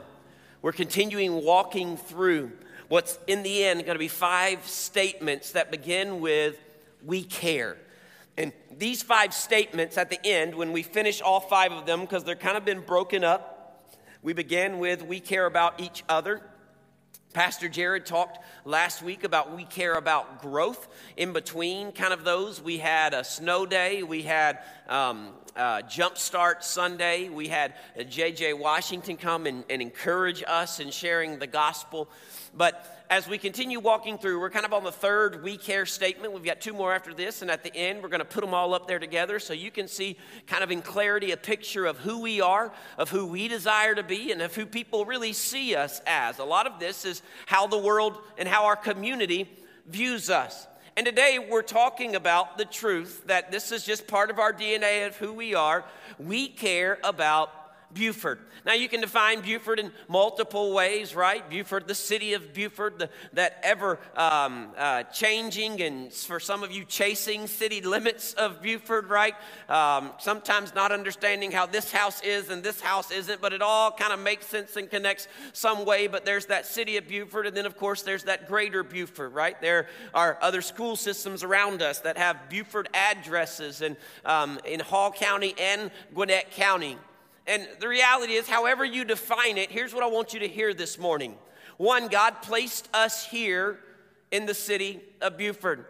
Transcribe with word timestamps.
We're 0.61 0.73
continuing 0.73 1.45
walking 1.45 1.95
through 1.95 2.51
what's 2.89 3.17
in 3.25 3.43
the 3.43 3.63
end 3.63 3.85
going 3.85 3.95
to 3.95 3.99
be 3.99 4.09
five 4.09 4.67
statements 4.67 5.53
that 5.53 5.71
begin 5.71 6.19
with, 6.19 6.59
We 7.05 7.23
care. 7.23 7.77
And 8.41 8.53
these 8.75 9.03
five 9.03 9.35
statements 9.35 9.99
at 9.99 10.09
the 10.09 10.19
end, 10.25 10.55
when 10.55 10.71
we 10.71 10.81
finish 10.81 11.21
all 11.21 11.39
five 11.39 11.71
of 11.71 11.85
them, 11.85 12.01
because 12.01 12.23
they're 12.23 12.35
kind 12.35 12.57
of 12.57 12.65
been 12.65 12.81
broken 12.81 13.23
up, 13.23 13.87
we 14.23 14.33
begin 14.33 14.79
with 14.79 15.03
we 15.03 15.19
care 15.19 15.45
about 15.45 15.79
each 15.79 16.03
other. 16.09 16.41
Pastor 17.33 17.69
Jared 17.69 18.05
talked 18.05 18.39
last 18.65 19.03
week 19.03 19.23
about 19.23 19.55
we 19.55 19.63
care 19.63 19.93
about 19.93 20.41
growth. 20.41 20.87
In 21.15 21.33
between, 21.33 21.91
kind 21.91 22.13
of 22.13 22.23
those, 22.23 22.61
we 22.61 22.79
had 22.79 23.13
a 23.13 23.23
snow 23.23 23.65
day, 23.65 24.01
we 24.03 24.23
had 24.23 24.59
um, 24.89 25.29
uh, 25.55 25.83
Jumpstart 25.83 26.63
Sunday, 26.63 27.29
we 27.29 27.47
had 27.47 27.75
J.J. 28.09 28.53
Washington 28.53 29.17
come 29.17 29.45
and, 29.45 29.63
and 29.69 29.81
encourage 29.81 30.43
us 30.45 30.79
in 30.79 30.89
sharing 30.89 31.39
the 31.39 31.47
gospel. 31.47 32.09
But 32.53 33.05
as 33.09 33.27
we 33.27 33.37
continue 33.37 33.79
walking 33.79 34.17
through, 34.17 34.39
we're 34.39 34.49
kind 34.49 34.65
of 34.65 34.73
on 34.73 34.83
the 34.83 34.91
third 34.91 35.43
we 35.43 35.57
care 35.57 35.85
statement. 35.85 36.33
We've 36.33 36.43
got 36.43 36.61
two 36.61 36.73
more 36.73 36.93
after 36.93 37.13
this, 37.13 37.41
and 37.41 37.51
at 37.51 37.63
the 37.63 37.75
end, 37.75 38.01
we're 38.01 38.09
going 38.09 38.19
to 38.19 38.25
put 38.25 38.41
them 38.41 38.53
all 38.53 38.73
up 38.73 38.87
there 38.87 38.99
together 38.99 39.39
so 39.39 39.53
you 39.53 39.71
can 39.71 39.87
see 39.87 40.17
kind 40.47 40.63
of 40.63 40.71
in 40.71 40.81
clarity 40.81 41.31
a 41.31 41.37
picture 41.37 41.85
of 41.85 41.97
who 41.97 42.21
we 42.21 42.41
are, 42.41 42.71
of 42.97 43.09
who 43.09 43.25
we 43.25 43.47
desire 43.47 43.95
to 43.95 44.03
be, 44.03 44.31
and 44.31 44.41
of 44.41 44.55
who 44.55 44.65
people 44.65 45.05
really 45.05 45.33
see 45.33 45.75
us 45.75 46.01
as. 46.07 46.39
A 46.39 46.43
lot 46.43 46.67
of 46.67 46.79
this 46.79 47.05
is 47.05 47.21
how 47.45 47.67
the 47.67 47.77
world 47.77 48.17
and 48.37 48.47
how 48.47 48.65
our 48.65 48.75
community 48.75 49.49
views 49.87 50.29
us. 50.29 50.67
And 50.97 51.05
today 51.05 51.39
we're 51.39 51.61
talking 51.61 52.15
about 52.15 52.57
the 52.57 52.65
truth 52.65 53.23
that 53.27 53.49
this 53.49 53.71
is 53.71 53.85
just 53.85 54.07
part 54.07 54.29
of 54.29 54.39
our 54.39 54.51
DNA 54.51 55.07
of 55.07 55.15
who 55.15 55.31
we 55.31 55.55
are. 55.55 55.85
We 56.19 56.49
care 56.49 56.99
about 57.03 57.60
Buford. 57.93 58.39
Now, 58.65 58.73
you 58.73 58.87
can 58.87 59.01
define 59.01 59.41
Buford 59.41 59.79
in 59.79 59.91
multiple 60.07 60.73
ways, 60.73 61.15
right? 61.15 61.47
Buford, 61.49 61.87
the 61.87 61.95
city 61.95 62.33
of 62.33 62.53
Buford, 62.53 62.99
the, 62.99 63.09
that 63.33 63.59
ever 63.63 63.99
um, 64.15 64.73
uh, 64.77 65.03
changing 65.03 65.81
and 65.81 66.13
for 66.13 66.39
some 66.39 66.61
of 66.61 66.71
you 66.71 66.85
chasing 66.85 67.47
city 67.47 67.81
limits 67.81 68.33
of 68.33 68.61
Buford, 68.61 69.09
right? 69.09 69.33
Um, 69.67 70.11
sometimes 70.19 70.75
not 70.75 70.91
understanding 70.91 71.51
how 71.51 71.65
this 71.65 71.91
house 71.91 72.21
is 72.21 72.49
and 72.49 72.63
this 72.63 72.79
house 72.79 73.11
isn't, 73.11 73.41
but 73.41 73.51
it 73.51 73.61
all 73.63 73.91
kind 73.91 74.13
of 74.13 74.19
makes 74.19 74.45
sense 74.47 74.75
and 74.75 74.89
connects 74.89 75.27
some 75.53 75.83
way. 75.85 76.07
But 76.07 76.23
there's 76.23 76.45
that 76.47 76.67
city 76.67 76.97
of 76.97 77.07
Buford, 77.07 77.47
and 77.47 77.57
then, 77.57 77.65
of 77.65 77.77
course, 77.77 78.03
there's 78.03 78.25
that 78.25 78.47
greater 78.47 78.83
Buford, 78.83 79.33
right? 79.33 79.59
There 79.59 79.87
are 80.13 80.37
other 80.41 80.61
school 80.61 80.95
systems 80.95 81.43
around 81.43 81.81
us 81.81 81.99
that 81.99 82.17
have 82.17 82.37
Buford 82.49 82.89
addresses 82.93 83.81
and, 83.81 83.97
um, 84.23 84.59
in 84.65 84.79
Hall 84.79 85.11
County 85.11 85.55
and 85.59 85.89
Gwinnett 86.13 86.51
County. 86.51 86.97
And 87.47 87.67
the 87.79 87.87
reality 87.87 88.33
is, 88.33 88.47
however 88.47 88.85
you 88.85 89.03
define 89.03 89.57
it, 89.57 89.71
here's 89.71 89.93
what 89.93 90.03
I 90.03 90.07
want 90.07 90.33
you 90.33 90.39
to 90.41 90.47
hear 90.47 90.73
this 90.73 90.97
morning. 90.97 91.35
One, 91.77 92.07
God 92.07 92.41
placed 92.41 92.87
us 92.93 93.25
here 93.25 93.79
in 94.29 94.45
the 94.45 94.53
city 94.53 95.01
of 95.21 95.37
Buford. 95.37 95.85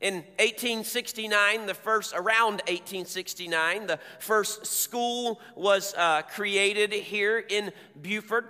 In 0.00 0.14
1869, 0.14 1.66
the 1.66 1.74
first, 1.74 2.12
around 2.12 2.54
1869, 2.66 3.86
the 3.86 4.00
first 4.18 4.66
school 4.66 5.40
was 5.54 5.94
uh, 5.96 6.22
created 6.22 6.92
here 6.92 7.38
in 7.38 7.72
Buford. 8.00 8.48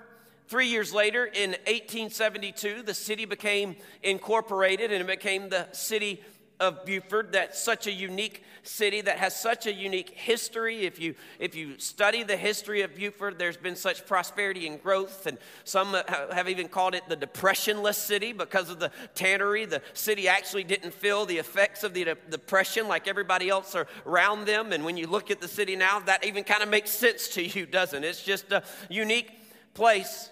Three 0.48 0.68
years 0.68 0.92
later, 0.92 1.27
in 1.27 1.50
1872, 1.66 2.82
the 2.82 2.94
city 2.94 3.27
became 3.27 3.77
incorporated 4.02 4.92
and 4.92 5.02
it 5.02 5.06
became 5.06 5.48
the 5.48 5.68
city 5.72 6.22
of 6.62 6.86
Buford. 6.86 7.33
That's 7.33 7.61
such 7.61 7.86
a 7.89 7.92
unique 7.92 8.45
city 8.62 9.00
that 9.00 9.18
has 9.18 9.39
such 9.39 9.67
a 9.67 9.73
unique 9.73 10.11
history. 10.11 10.86
If 10.86 11.00
you, 11.00 11.17
if 11.40 11.56
you 11.56 11.78
study 11.78 12.23
the 12.23 12.36
history 12.36 12.83
of 12.83 12.95
Buford, 12.95 13.36
there's 13.36 13.56
been 13.56 13.74
such 13.74 14.06
prosperity 14.06 14.68
and 14.68 14.80
growth, 14.80 15.27
and 15.27 15.39
some 15.64 15.96
have 16.06 16.48
even 16.48 16.68
called 16.68 16.95
it 16.95 17.02
the 17.08 17.17
depressionless 17.17 17.98
city 17.98 18.33
because 18.33 18.70
of 18.70 18.78
the 18.78 18.92
tannery. 19.17 19.64
The 19.64 19.83
city 19.92 20.28
actually 20.28 20.62
didn't 20.62 20.95
feel 20.95 21.27
the 21.27 21.39
effects 21.39 21.83
of 21.83 21.95
the 21.95 22.17
depression 22.30 22.86
like 22.86 23.08
everybody 23.08 23.48
else 23.48 23.74
around 24.06 24.46
them. 24.46 24.73
And 24.73 24.84
when 24.84 24.96
you 24.96 25.08
look 25.08 25.33
at 25.33 25.40
the 25.40 25.48
city 25.48 25.74
now, 25.74 25.98
that 25.98 26.24
even 26.24 26.44
kind 26.44 26.62
of 26.62 26.68
makes 26.68 26.90
sense 26.90 27.27
to 27.30 27.42
you, 27.44 27.67
doesn't 27.67 28.05
it? 28.05 28.06
It's 28.06 28.23
just 28.23 28.52
a 28.52 28.62
unique 28.89 29.33
place. 29.74 30.30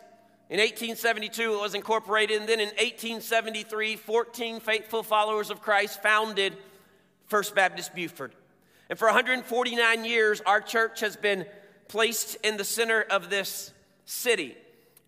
In 0.51 0.59
1872, 0.59 1.55
it 1.55 1.61
was 1.61 1.77
incorporated, 1.77 2.41
and 2.41 2.49
then 2.49 2.59
in 2.59 2.71
1873, 2.71 3.95
14 3.95 4.59
faithful 4.59 5.05
followers 5.05 5.49
of 5.49 5.63
Christ 5.63 6.03
founded 6.03 6.57
First 7.27 7.55
Baptist 7.55 7.95
Buford. 7.95 8.35
And 8.89 8.99
for 8.99 9.07
149 9.07 10.05
years, 10.05 10.41
our 10.41 10.61
church 10.61 10.99
has 11.01 11.15
been 11.15 11.47
placed 11.87 12.35
in 12.43 12.57
the 12.57 12.65
center 12.65 13.01
of 13.01 13.31
this 13.31 13.73
city. 14.07 14.57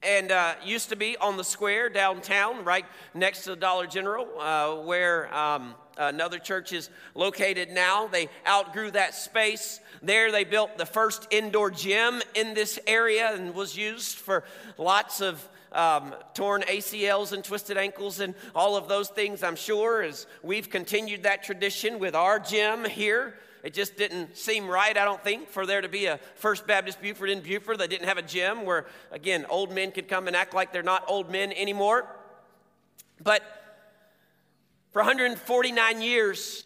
And 0.04 0.30
uh, 0.30 0.54
used 0.64 0.90
to 0.90 0.96
be 0.96 1.16
on 1.16 1.36
the 1.36 1.42
square 1.42 1.88
downtown, 1.88 2.64
right 2.64 2.86
next 3.12 3.42
to 3.42 3.50
the 3.50 3.56
Dollar 3.56 3.88
General, 3.88 4.28
uh, 4.38 4.76
where 4.76 5.34
um, 5.34 5.74
another 5.96 6.38
church 6.38 6.72
is 6.72 6.90
located 7.14 7.70
now. 7.70 8.06
They 8.06 8.28
outgrew 8.46 8.90
that 8.92 9.14
space. 9.14 9.80
There, 10.02 10.32
they 10.32 10.44
built 10.44 10.78
the 10.78 10.86
first 10.86 11.28
indoor 11.30 11.70
gym 11.70 12.22
in 12.34 12.54
this 12.54 12.78
area 12.86 13.34
and 13.34 13.54
was 13.54 13.76
used 13.76 14.16
for 14.16 14.44
lots 14.78 15.20
of 15.20 15.48
um, 15.72 16.14
torn 16.34 16.62
ACLs 16.62 17.32
and 17.32 17.42
twisted 17.42 17.76
ankles 17.76 18.20
and 18.20 18.34
all 18.54 18.76
of 18.76 18.88
those 18.88 19.08
things, 19.08 19.42
I'm 19.42 19.56
sure, 19.56 20.02
as 20.02 20.26
we've 20.42 20.68
continued 20.68 21.22
that 21.22 21.42
tradition 21.42 21.98
with 21.98 22.14
our 22.14 22.38
gym 22.38 22.84
here. 22.84 23.34
It 23.62 23.74
just 23.74 23.96
didn't 23.96 24.36
seem 24.36 24.66
right, 24.66 24.96
I 24.96 25.04
don't 25.04 25.22
think, 25.22 25.48
for 25.48 25.66
there 25.66 25.80
to 25.80 25.88
be 25.88 26.06
a 26.06 26.18
First 26.34 26.66
Baptist 26.66 27.00
Buford 27.00 27.30
in 27.30 27.40
Buford 27.40 27.78
that 27.78 27.90
didn't 27.90 28.08
have 28.08 28.18
a 28.18 28.22
gym 28.22 28.64
where, 28.64 28.86
again, 29.12 29.46
old 29.48 29.72
men 29.72 29.92
could 29.92 30.08
come 30.08 30.26
and 30.26 30.34
act 30.34 30.52
like 30.52 30.72
they're 30.72 30.82
not 30.82 31.04
old 31.06 31.30
men 31.30 31.52
anymore. 31.52 32.06
But 33.22 33.42
for 34.92 35.00
149 35.00 36.02
years, 36.02 36.64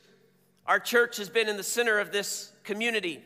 our 0.67 0.81
church 0.81 1.17
has 1.19 1.31
been 1.31 1.49
in 1.49 1.57
the 1.57 1.63
center 1.63 2.01
of 2.01 2.11
this 2.11 2.53
community. 2.65 3.23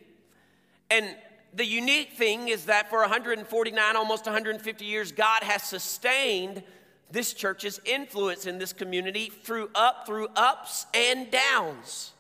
And 0.91 1.17
the 1.55 1.65
unique 1.65 2.13
thing 2.13 2.49
is 2.49 2.67
that 2.67 2.91
for 2.91 3.01
149, 3.01 3.97
almost 3.97 4.27
150 4.27 4.85
years, 4.85 5.11
God 5.11 5.43
has 5.43 5.63
sustained 5.63 6.63
this 7.11 7.33
church's 7.33 7.81
influence 7.85 8.47
in 8.47 8.59
this 8.59 8.73
community 8.73 9.31
through 9.31 9.71
up 9.75 10.07
through 10.07 10.29
ups 10.37 10.87
and 10.95 11.31
downs. 11.31 12.13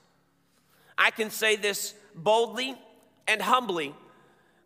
I 0.98 1.10
can 1.10 1.30
say 1.30 1.56
this 1.56 1.94
boldly 2.14 2.76
and 3.28 3.40
humbly 3.40 3.94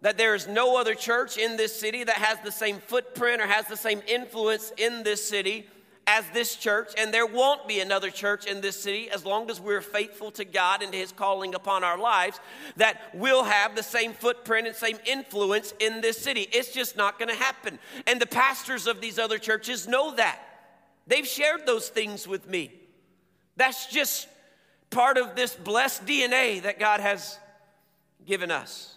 that 0.01 0.17
there 0.17 0.35
is 0.35 0.47
no 0.47 0.79
other 0.79 0.95
church 0.95 1.37
in 1.37 1.57
this 1.57 1.79
city 1.79 2.05
that 2.05 2.17
has 2.17 2.39
the 2.45 2.53
same 2.53 2.79
footprint 2.79 3.41
or 3.41 3.47
has 3.47 3.67
the 3.67 3.77
same 3.77 4.03
influence 4.07 4.73
in 4.77 5.03
this 5.03 5.27
city 5.27 5.67
as 6.07 6.29
this 6.31 6.57
church, 6.57 6.93
and 6.99 7.13
there 7.13 7.27
won't 7.27 7.67
be 7.67 7.81
another 7.81 8.11
church 8.11 8.47
in 8.47 8.61
this 8.61 8.79
city 8.79 9.09
as 9.11 9.25
long 9.25 9.51
as 9.51 9.61
we're 9.61 9.81
faithful 9.81 10.31
to 10.33 10.45
God 10.45 10.83
and 10.83 10.93
to 10.93 10.99
His 10.99 11.13
calling 11.13 11.55
upon 11.55 11.83
our 11.83 11.99
lives 11.99 12.41
that 12.77 13.15
will 13.15 13.45
have 13.45 13.75
the 13.75 13.83
same 13.83 14.13
footprint 14.13 14.67
and 14.67 14.77
same 14.77 14.99
influence 15.07 15.73
in 15.81 16.01
this 16.01 16.19
city. 16.19 16.49
It's 16.53 16.73
just 16.73 16.97
not 16.97 17.19
going 17.19 17.31
to 17.31 17.35
happen. 17.35 17.79
And 18.07 18.21
the 18.21 18.27
pastors 18.27 18.87
of 18.87 19.01
these 19.01 19.19
other 19.19 19.39
churches 19.39 19.89
know 19.89 20.15
that. 20.17 20.41
They've 21.07 21.27
shared 21.27 21.67
those 21.67 21.89
things 21.89 22.29
with 22.29 22.49
me. 22.49 22.73
That's 23.57 23.87
just 23.87 24.29
part 24.91 25.17
of 25.17 25.37
this 25.37 25.55
blessed 25.55 26.07
DNA 26.07 26.63
that 26.63 26.79
God 26.79 27.01
has 27.01 27.39
given 28.27 28.51
us. 28.51 28.97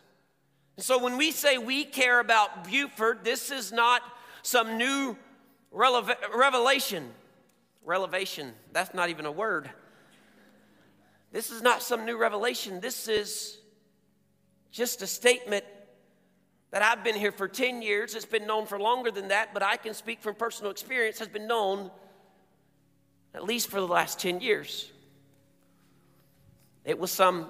And 0.76 0.86
so 0.86 1.02
when 1.02 1.18
we 1.18 1.32
say 1.32 1.58
we 1.58 1.84
care 1.84 2.20
about 2.20 2.70
Buford, 2.70 3.24
this 3.24 3.52
is 3.52 3.72
not 3.72 4.02
some 4.44 4.78
new 4.78 5.18
revelation. 5.72 7.10
Revelation, 7.84 8.54
that's 8.74 8.94
not 8.94 9.10
even 9.10 9.26
a 9.26 9.32
word. 9.32 9.70
This 11.32 11.52
is 11.52 11.62
not 11.62 11.82
some 11.82 12.06
new 12.06 12.18
revelation. 12.18 12.80
This 12.82 13.08
is 13.08 13.58
just 14.72 15.02
a 15.02 15.08
statement 15.08 15.64
that 16.72 16.82
I've 16.82 17.04
been 17.04 17.16
here 17.16 17.32
for 17.32 17.48
10 17.48 17.82
years. 17.82 18.14
It's 18.14 18.26
been 18.26 18.46
known 18.46 18.66
for 18.66 18.80
longer 18.80 19.12
than 19.12 19.30
that, 19.30 19.54
but 19.54 19.64
I 19.64 19.78
can 19.78 19.94
speak 19.94 20.22
from 20.22 20.36
personal 20.36 20.72
experience, 20.72 21.20
has 21.20 21.28
been 21.28 21.48
known 21.48 21.92
at 23.34 23.44
least 23.44 23.70
for 23.70 23.80
the 23.80 23.88
last 23.88 24.20
10 24.20 24.42
years. 24.42 24.92
It 26.84 26.98
was 26.98 27.12
some 27.12 27.50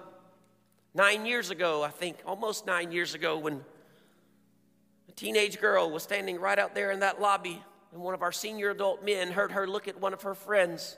nine 0.93 1.25
years 1.25 1.49
ago, 1.49 1.83
I 1.83 1.89
think, 1.89 2.17
almost 2.25 2.65
nine 2.65 2.91
years 2.91 3.13
ago, 3.13 3.37
when 3.37 3.63
a 5.07 5.11
teenage 5.11 5.59
girl 5.59 5.89
was 5.89 6.03
standing 6.03 6.39
right 6.39 6.59
out 6.59 6.75
there 6.75 6.91
in 6.91 6.99
that 6.99 7.21
lobby 7.21 7.63
and 7.97 8.03
one 8.03 8.13
of 8.13 8.21
our 8.21 8.31
senior 8.31 8.69
adult 8.69 9.03
men 9.03 9.31
heard 9.31 9.53
her 9.53 9.65
look 9.65 9.88
at 9.88 9.99
one 9.99 10.13
of 10.13 10.21
her 10.21 10.35
friends 10.35 10.97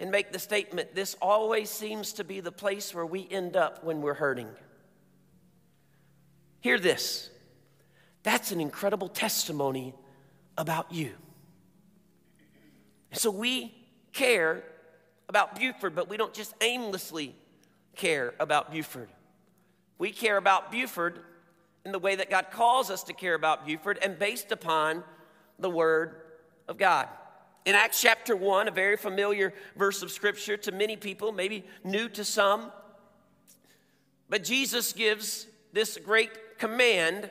and 0.00 0.10
make 0.10 0.32
the 0.32 0.38
statement 0.38 0.94
this 0.94 1.14
always 1.20 1.68
seems 1.68 2.14
to 2.14 2.24
be 2.24 2.40
the 2.40 2.50
place 2.50 2.94
where 2.94 3.04
we 3.04 3.28
end 3.30 3.56
up 3.56 3.84
when 3.84 4.00
we're 4.00 4.14
hurting. 4.14 4.48
Hear 6.60 6.78
this. 6.78 7.28
That's 8.22 8.52
an 8.52 8.60
incredible 8.62 9.08
testimony 9.08 9.92
about 10.56 10.90
you. 10.90 11.12
So 13.12 13.30
we 13.30 13.74
care 14.14 14.64
about 15.28 15.60
Buford, 15.60 15.94
but 15.94 16.08
we 16.08 16.16
don't 16.16 16.32
just 16.32 16.54
aimlessly 16.62 17.36
care 17.96 18.32
about 18.40 18.72
Buford. 18.72 19.10
We 19.98 20.10
care 20.10 20.38
about 20.38 20.72
Buford 20.72 21.20
in 21.84 21.92
the 21.92 21.98
way 21.98 22.16
that 22.16 22.30
God 22.30 22.46
calls 22.50 22.90
us 22.90 23.02
to 23.04 23.12
care 23.12 23.34
about 23.34 23.66
Buford 23.66 23.98
and 24.00 24.18
based 24.18 24.52
upon 24.52 25.04
the 25.58 25.70
Word 25.70 26.16
of 26.68 26.78
God. 26.78 27.08
In 27.64 27.74
Acts 27.74 28.00
chapter 28.00 28.36
1, 28.36 28.68
a 28.68 28.70
very 28.70 28.96
familiar 28.96 29.54
verse 29.76 30.02
of 30.02 30.10
Scripture 30.10 30.56
to 30.58 30.72
many 30.72 30.96
people, 30.96 31.32
maybe 31.32 31.64
new 31.82 32.08
to 32.10 32.24
some, 32.24 32.70
but 34.28 34.44
Jesus 34.44 34.92
gives 34.92 35.46
this 35.72 35.96
great 35.96 36.58
command 36.58 37.30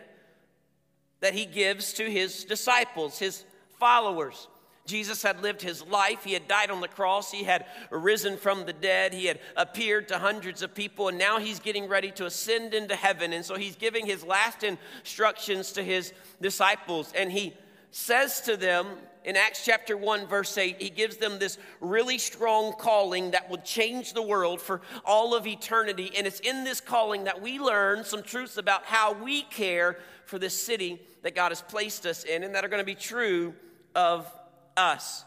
that 1.19 1.33
he 1.33 1.45
gives 1.45 1.93
to 1.93 2.09
his 2.09 2.43
disciples, 2.45 3.19
his 3.19 3.45
followers. 3.79 4.47
Jesus 4.85 5.23
had 5.23 5.41
lived 5.41 5.61
his 5.61 5.81
life. 5.85 6.25
He 6.25 6.33
had 6.33 6.47
died 6.47 6.69
on 6.69 6.81
the 6.81 6.89
cross. 6.89 7.31
He 7.31 7.43
had 7.43 7.65
risen 7.89 8.37
from 8.37 8.65
the 8.65 8.73
dead. 8.73 9.13
He 9.13 9.25
had 9.27 9.39
appeared 9.55 10.09
to 10.09 10.17
hundreds 10.17 10.61
of 10.61 10.75
people, 10.75 11.07
and 11.07 11.17
now 11.17 11.39
he's 11.39 11.59
getting 11.59 11.87
ready 11.87 12.11
to 12.11 12.25
ascend 12.25 12.73
into 12.73 12.95
heaven. 12.95 13.31
And 13.31 13.45
so 13.45 13.55
he's 13.55 13.77
giving 13.77 14.05
his 14.05 14.25
last 14.25 14.63
instructions 14.63 15.71
to 15.73 15.83
his 15.83 16.11
disciples. 16.41 17.13
And 17.15 17.31
he 17.31 17.53
says 17.95 18.41
to 18.41 18.57
them 18.57 18.87
in 19.23 19.37
Acts 19.37 19.63
chapter 19.63 19.95
1, 19.95 20.27
verse 20.27 20.57
8, 20.57 20.81
he 20.81 20.89
gives 20.89 21.17
them 21.17 21.39
this 21.39 21.57
really 21.79 22.17
strong 22.17 22.73
calling 22.73 23.31
that 23.31 23.49
will 23.49 23.59
change 23.59 24.13
the 24.13 24.21
world 24.21 24.59
for 24.59 24.81
all 25.05 25.35
of 25.35 25.47
eternity. 25.47 26.11
And 26.17 26.27
it's 26.27 26.39
in 26.39 26.63
this 26.63 26.81
calling 26.81 27.25
that 27.25 27.41
we 27.41 27.59
learn 27.59 28.03
some 28.03 28.23
truths 28.23 28.57
about 28.57 28.83
how 28.85 29.13
we 29.13 29.43
care 29.43 29.99
for 30.25 30.39
this 30.39 30.59
city 30.59 31.01
that 31.21 31.35
God 31.35 31.49
has 31.49 31.61
placed 31.61 32.05
us 32.05 32.23
in 32.23 32.43
and 32.43 32.55
that 32.55 32.65
are 32.65 32.67
going 32.67 32.81
to 32.81 32.85
be 32.85 32.95
true 32.95 33.53
of 33.95 34.27
us. 34.75 35.23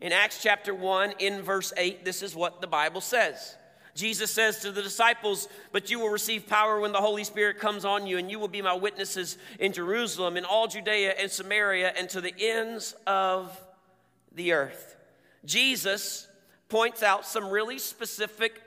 In 0.00 0.12
Acts 0.12 0.42
chapter 0.42 0.74
1, 0.74 1.14
in 1.18 1.42
verse 1.42 1.72
8, 1.76 2.04
this 2.04 2.22
is 2.22 2.34
what 2.34 2.60
the 2.60 2.66
Bible 2.66 3.00
says. 3.00 3.56
Jesus 3.94 4.30
says 4.30 4.58
to 4.60 4.72
the 4.72 4.82
disciples, 4.82 5.48
But 5.70 5.90
you 5.90 6.00
will 6.00 6.08
receive 6.08 6.48
power 6.48 6.80
when 6.80 6.92
the 6.92 7.00
Holy 7.00 7.22
Spirit 7.24 7.58
comes 7.58 7.84
on 7.84 8.06
you, 8.06 8.18
and 8.18 8.30
you 8.30 8.38
will 8.40 8.48
be 8.48 8.62
my 8.62 8.74
witnesses 8.74 9.38
in 9.60 9.72
Jerusalem, 9.72 10.36
in 10.36 10.44
all 10.44 10.66
Judea 10.66 11.14
and 11.18 11.30
Samaria, 11.30 11.92
and 11.96 12.08
to 12.10 12.20
the 12.20 12.34
ends 12.38 12.94
of 13.06 13.56
the 14.32 14.52
earth. 14.52 14.96
Jesus 15.44 16.26
points 16.68 17.02
out 17.02 17.24
some 17.24 17.50
really 17.50 17.78
specific 17.78 18.60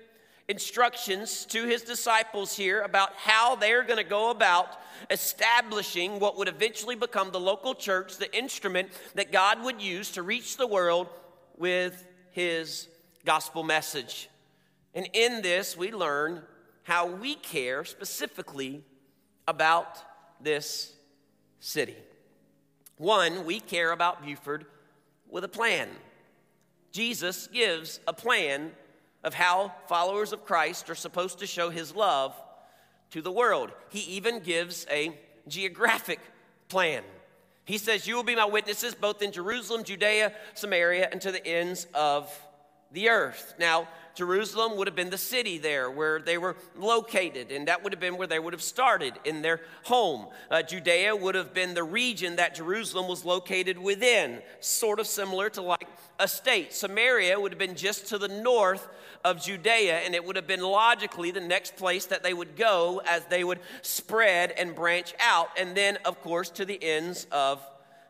instructions 0.47 1.45
to 1.45 1.65
his 1.65 1.81
disciples 1.81 2.55
here 2.55 2.81
about 2.81 3.13
how 3.15 3.55
they're 3.55 3.83
going 3.83 3.97
to 3.97 4.09
go 4.09 4.29
about 4.29 4.79
establishing 5.09 6.19
what 6.19 6.37
would 6.37 6.47
eventually 6.47 6.95
become 6.95 7.31
the 7.31 7.39
local 7.39 7.75
church, 7.75 8.15
the 8.15 8.33
instrument 8.35 8.89
that 9.15 9.33
God 9.33 9.61
would 9.63 9.81
use 9.81 10.11
to 10.11 10.23
reach 10.23 10.55
the 10.55 10.67
world 10.67 11.07
with 11.57 12.05
his 12.31 12.87
gospel 13.25 13.63
message. 13.63 14.29
And 14.97 15.07
in 15.13 15.43
this, 15.43 15.77
we 15.77 15.91
learn 15.91 16.41
how 16.81 17.05
we 17.05 17.35
care 17.35 17.85
specifically 17.85 18.81
about 19.47 19.99
this 20.41 20.91
city. 21.59 21.95
One, 22.97 23.45
we 23.45 23.59
care 23.59 23.91
about 23.91 24.25
Buford 24.25 24.65
with 25.29 25.43
a 25.43 25.47
plan. 25.47 25.87
Jesus 26.91 27.45
gives 27.45 27.99
a 28.07 28.13
plan 28.13 28.71
of 29.23 29.35
how 29.35 29.71
followers 29.87 30.33
of 30.33 30.45
Christ 30.45 30.89
are 30.89 30.95
supposed 30.95 31.37
to 31.39 31.45
show 31.45 31.69
his 31.69 31.93
love 31.93 32.33
to 33.11 33.21
the 33.21 33.31
world. 33.31 33.71
He 33.89 33.99
even 34.15 34.39
gives 34.39 34.87
a 34.89 35.15
geographic 35.47 36.21
plan. 36.69 37.03
He 37.65 37.77
says, 37.77 38.07
You 38.07 38.15
will 38.15 38.23
be 38.23 38.35
my 38.35 38.45
witnesses 38.45 38.95
both 38.95 39.21
in 39.21 39.31
Jerusalem, 39.31 39.83
Judea, 39.83 40.33
Samaria, 40.55 41.09
and 41.11 41.21
to 41.21 41.31
the 41.31 41.45
ends 41.45 41.85
of 41.93 42.33
the 42.91 43.09
earth. 43.09 43.55
Now, 43.59 43.87
Jerusalem 44.15 44.77
would 44.77 44.87
have 44.87 44.95
been 44.95 45.11
the 45.11 45.17
city 45.17 45.59
there 45.59 45.91
where 45.91 46.19
they 46.19 46.39
were 46.39 46.55
located, 46.75 47.51
and 47.51 47.67
that 47.67 47.83
would 47.83 47.93
have 47.93 47.99
been 47.99 48.17
where 48.17 48.25
they 48.25 48.39
would 48.39 48.53
have 48.53 48.63
started 48.63 49.13
in 49.25 49.43
their 49.43 49.61
home. 49.83 50.27
Uh, 50.49 50.63
Judea 50.63 51.15
would 51.15 51.35
have 51.35 51.53
been 51.53 51.75
the 51.75 51.83
region 51.83 52.37
that 52.37 52.55
Jerusalem 52.55 53.07
was 53.07 53.23
located 53.23 53.77
within, 53.77 54.41
sort 54.59 54.99
of 54.99 55.05
similar 55.05 55.51
to 55.51 55.61
like 55.61 55.87
a 56.19 56.27
state. 56.27 56.73
Samaria 56.73 57.39
would 57.39 57.51
have 57.51 57.59
been 57.59 57.75
just 57.75 58.07
to 58.07 58.17
the 58.17 58.27
north 58.27 58.87
of 59.23 59.39
Judea, 59.39 59.99
and 59.99 60.15
it 60.15 60.25
would 60.25 60.35
have 60.35 60.47
been 60.47 60.61
logically 60.61 61.29
the 61.29 61.39
next 61.41 61.75
place 61.75 62.05
that 62.07 62.23
they 62.23 62.33
would 62.33 62.55
go 62.55 63.01
as 63.05 63.23
they 63.25 63.43
would 63.43 63.59
spread 63.83 64.51
and 64.51 64.73
branch 64.73 65.13
out, 65.19 65.49
and 65.59 65.77
then, 65.77 65.97
of 66.05 66.21
course, 66.21 66.49
to 66.51 66.65
the 66.65 66.81
ends 66.81 67.27
of 67.31 67.61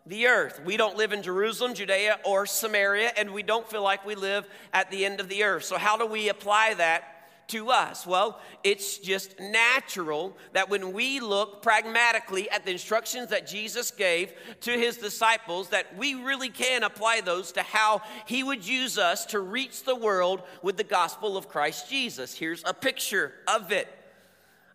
the 0.08 0.28
earth. 0.28 0.62
We 0.64 0.78
don't 0.78 0.98
live 0.98 1.12
in 1.12 1.22
Jerusalem, 1.22 1.74
Judea, 1.74 2.20
or 2.24 2.46
Samaria, 2.46 3.12
and 3.18 3.34
we 3.34 3.44
don't 3.44 3.70
feel 3.70 3.84
like 3.84 4.06
we 4.06 4.16
live 4.16 4.48
at 4.74 4.90
the 4.90 5.06
end 5.06 5.20
of 5.20 5.30
the 5.30 5.44
earth. 5.44 5.66
So, 5.66 5.78
how 5.78 5.98
do 5.98 6.06
we 6.06 6.30
apply 6.30 6.76
that? 6.76 7.14
To 7.52 7.70
us? 7.70 8.06
Well, 8.06 8.42
it's 8.62 8.98
just 8.98 9.40
natural 9.40 10.36
that 10.52 10.70
when 10.70 10.92
we 10.92 11.22
look 11.22 11.62
pragmatically 11.62 12.50
at 12.50 12.66
the 12.66 12.72
instructions 12.72 13.30
that 13.30 13.48
Jesus 13.48 13.90
gave 13.90 14.34
to 14.60 14.72
his 14.72 14.98
disciples, 14.98 15.70
that 15.70 15.98
we 15.98 16.14
really 16.14 16.50
can 16.50 16.84
apply 16.84 17.22
those 17.22 17.54
to 17.54 17.62
how 17.62 18.02
he 18.26 18.44
would 18.44 18.68
use 18.68 18.98
us 18.98 19.26
to 19.28 19.40
reach 19.40 19.84
the 19.84 19.96
world 19.96 20.42
with 20.62 20.76
the 20.76 20.84
gospel 20.84 21.38
of 21.38 21.48
Christ 21.48 21.90
Jesus. 21.90 22.36
Here's 22.36 22.64
a 22.66 22.74
picture 22.74 23.32
of 23.48 23.72
it. 23.72 23.88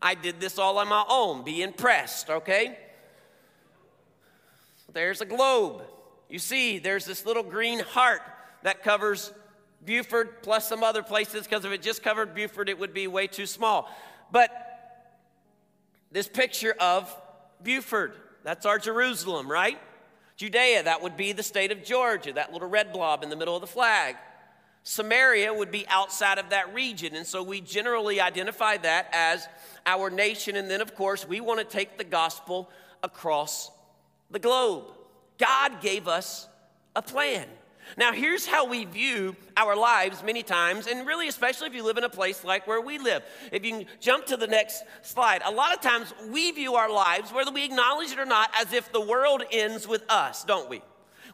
I 0.00 0.14
did 0.14 0.40
this 0.40 0.58
all 0.58 0.78
on 0.78 0.88
my 0.88 1.04
own. 1.10 1.44
Be 1.44 1.60
impressed, 1.60 2.30
okay? 2.30 2.78
There's 4.92 5.20
a 5.20 5.26
globe. 5.26 5.82
You 6.28 6.38
see, 6.38 6.78
there's 6.78 7.04
this 7.04 7.26
little 7.26 7.42
green 7.42 7.80
heart 7.80 8.22
that 8.62 8.82
covers 8.82 9.32
Buford 9.84 10.42
plus 10.42 10.68
some 10.68 10.82
other 10.82 11.02
places 11.02 11.44
because 11.44 11.64
if 11.64 11.72
it 11.72 11.82
just 11.82 12.02
covered 12.02 12.34
Buford, 12.34 12.68
it 12.68 12.78
would 12.78 12.94
be 12.94 13.06
way 13.06 13.26
too 13.26 13.46
small. 13.46 13.90
But 14.30 14.50
this 16.10 16.28
picture 16.28 16.74
of 16.78 17.14
Buford, 17.62 18.12
that's 18.44 18.66
our 18.66 18.78
Jerusalem, 18.78 19.50
right? 19.50 19.78
Judea, 20.36 20.84
that 20.84 21.02
would 21.02 21.16
be 21.16 21.32
the 21.32 21.42
state 21.42 21.72
of 21.72 21.84
Georgia, 21.84 22.32
that 22.32 22.52
little 22.52 22.68
red 22.68 22.92
blob 22.92 23.22
in 23.22 23.30
the 23.30 23.36
middle 23.36 23.54
of 23.54 23.60
the 23.60 23.66
flag. 23.66 24.16
Samaria 24.84 25.54
would 25.54 25.70
be 25.70 25.86
outside 25.88 26.38
of 26.38 26.50
that 26.50 26.74
region, 26.74 27.14
and 27.14 27.24
so 27.24 27.42
we 27.42 27.60
generally 27.60 28.20
identify 28.20 28.76
that 28.78 29.08
as 29.12 29.46
our 29.86 30.10
nation. 30.10 30.56
And 30.56 30.68
then, 30.68 30.80
of 30.80 30.96
course, 30.96 31.26
we 31.26 31.40
want 31.40 31.60
to 31.60 31.64
take 31.64 31.98
the 31.98 32.04
gospel 32.04 32.68
across 33.02 33.70
the 34.32 34.38
globe. 34.38 34.84
God 35.38 35.80
gave 35.80 36.08
us 36.08 36.48
a 36.96 37.02
plan. 37.02 37.46
Now, 37.96 38.12
here's 38.12 38.46
how 38.46 38.66
we 38.66 38.84
view 38.84 39.36
our 39.56 39.76
lives 39.76 40.22
many 40.22 40.42
times, 40.42 40.86
and 40.86 41.06
really, 41.06 41.28
especially 41.28 41.66
if 41.66 41.74
you 41.74 41.84
live 41.84 41.98
in 41.98 42.04
a 42.04 42.08
place 42.08 42.44
like 42.44 42.66
where 42.66 42.80
we 42.80 42.98
live. 42.98 43.22
If 43.50 43.64
you 43.64 43.84
jump 44.00 44.26
to 44.26 44.36
the 44.36 44.46
next 44.46 44.84
slide, 45.02 45.42
a 45.44 45.50
lot 45.50 45.74
of 45.74 45.80
times 45.80 46.14
we 46.30 46.52
view 46.52 46.74
our 46.74 46.90
lives, 46.90 47.32
whether 47.32 47.50
we 47.50 47.64
acknowledge 47.64 48.12
it 48.12 48.18
or 48.18 48.24
not, 48.24 48.50
as 48.58 48.72
if 48.72 48.90
the 48.92 49.00
world 49.00 49.42
ends 49.50 49.86
with 49.86 50.04
us, 50.08 50.44
don't 50.44 50.70
we? 50.70 50.80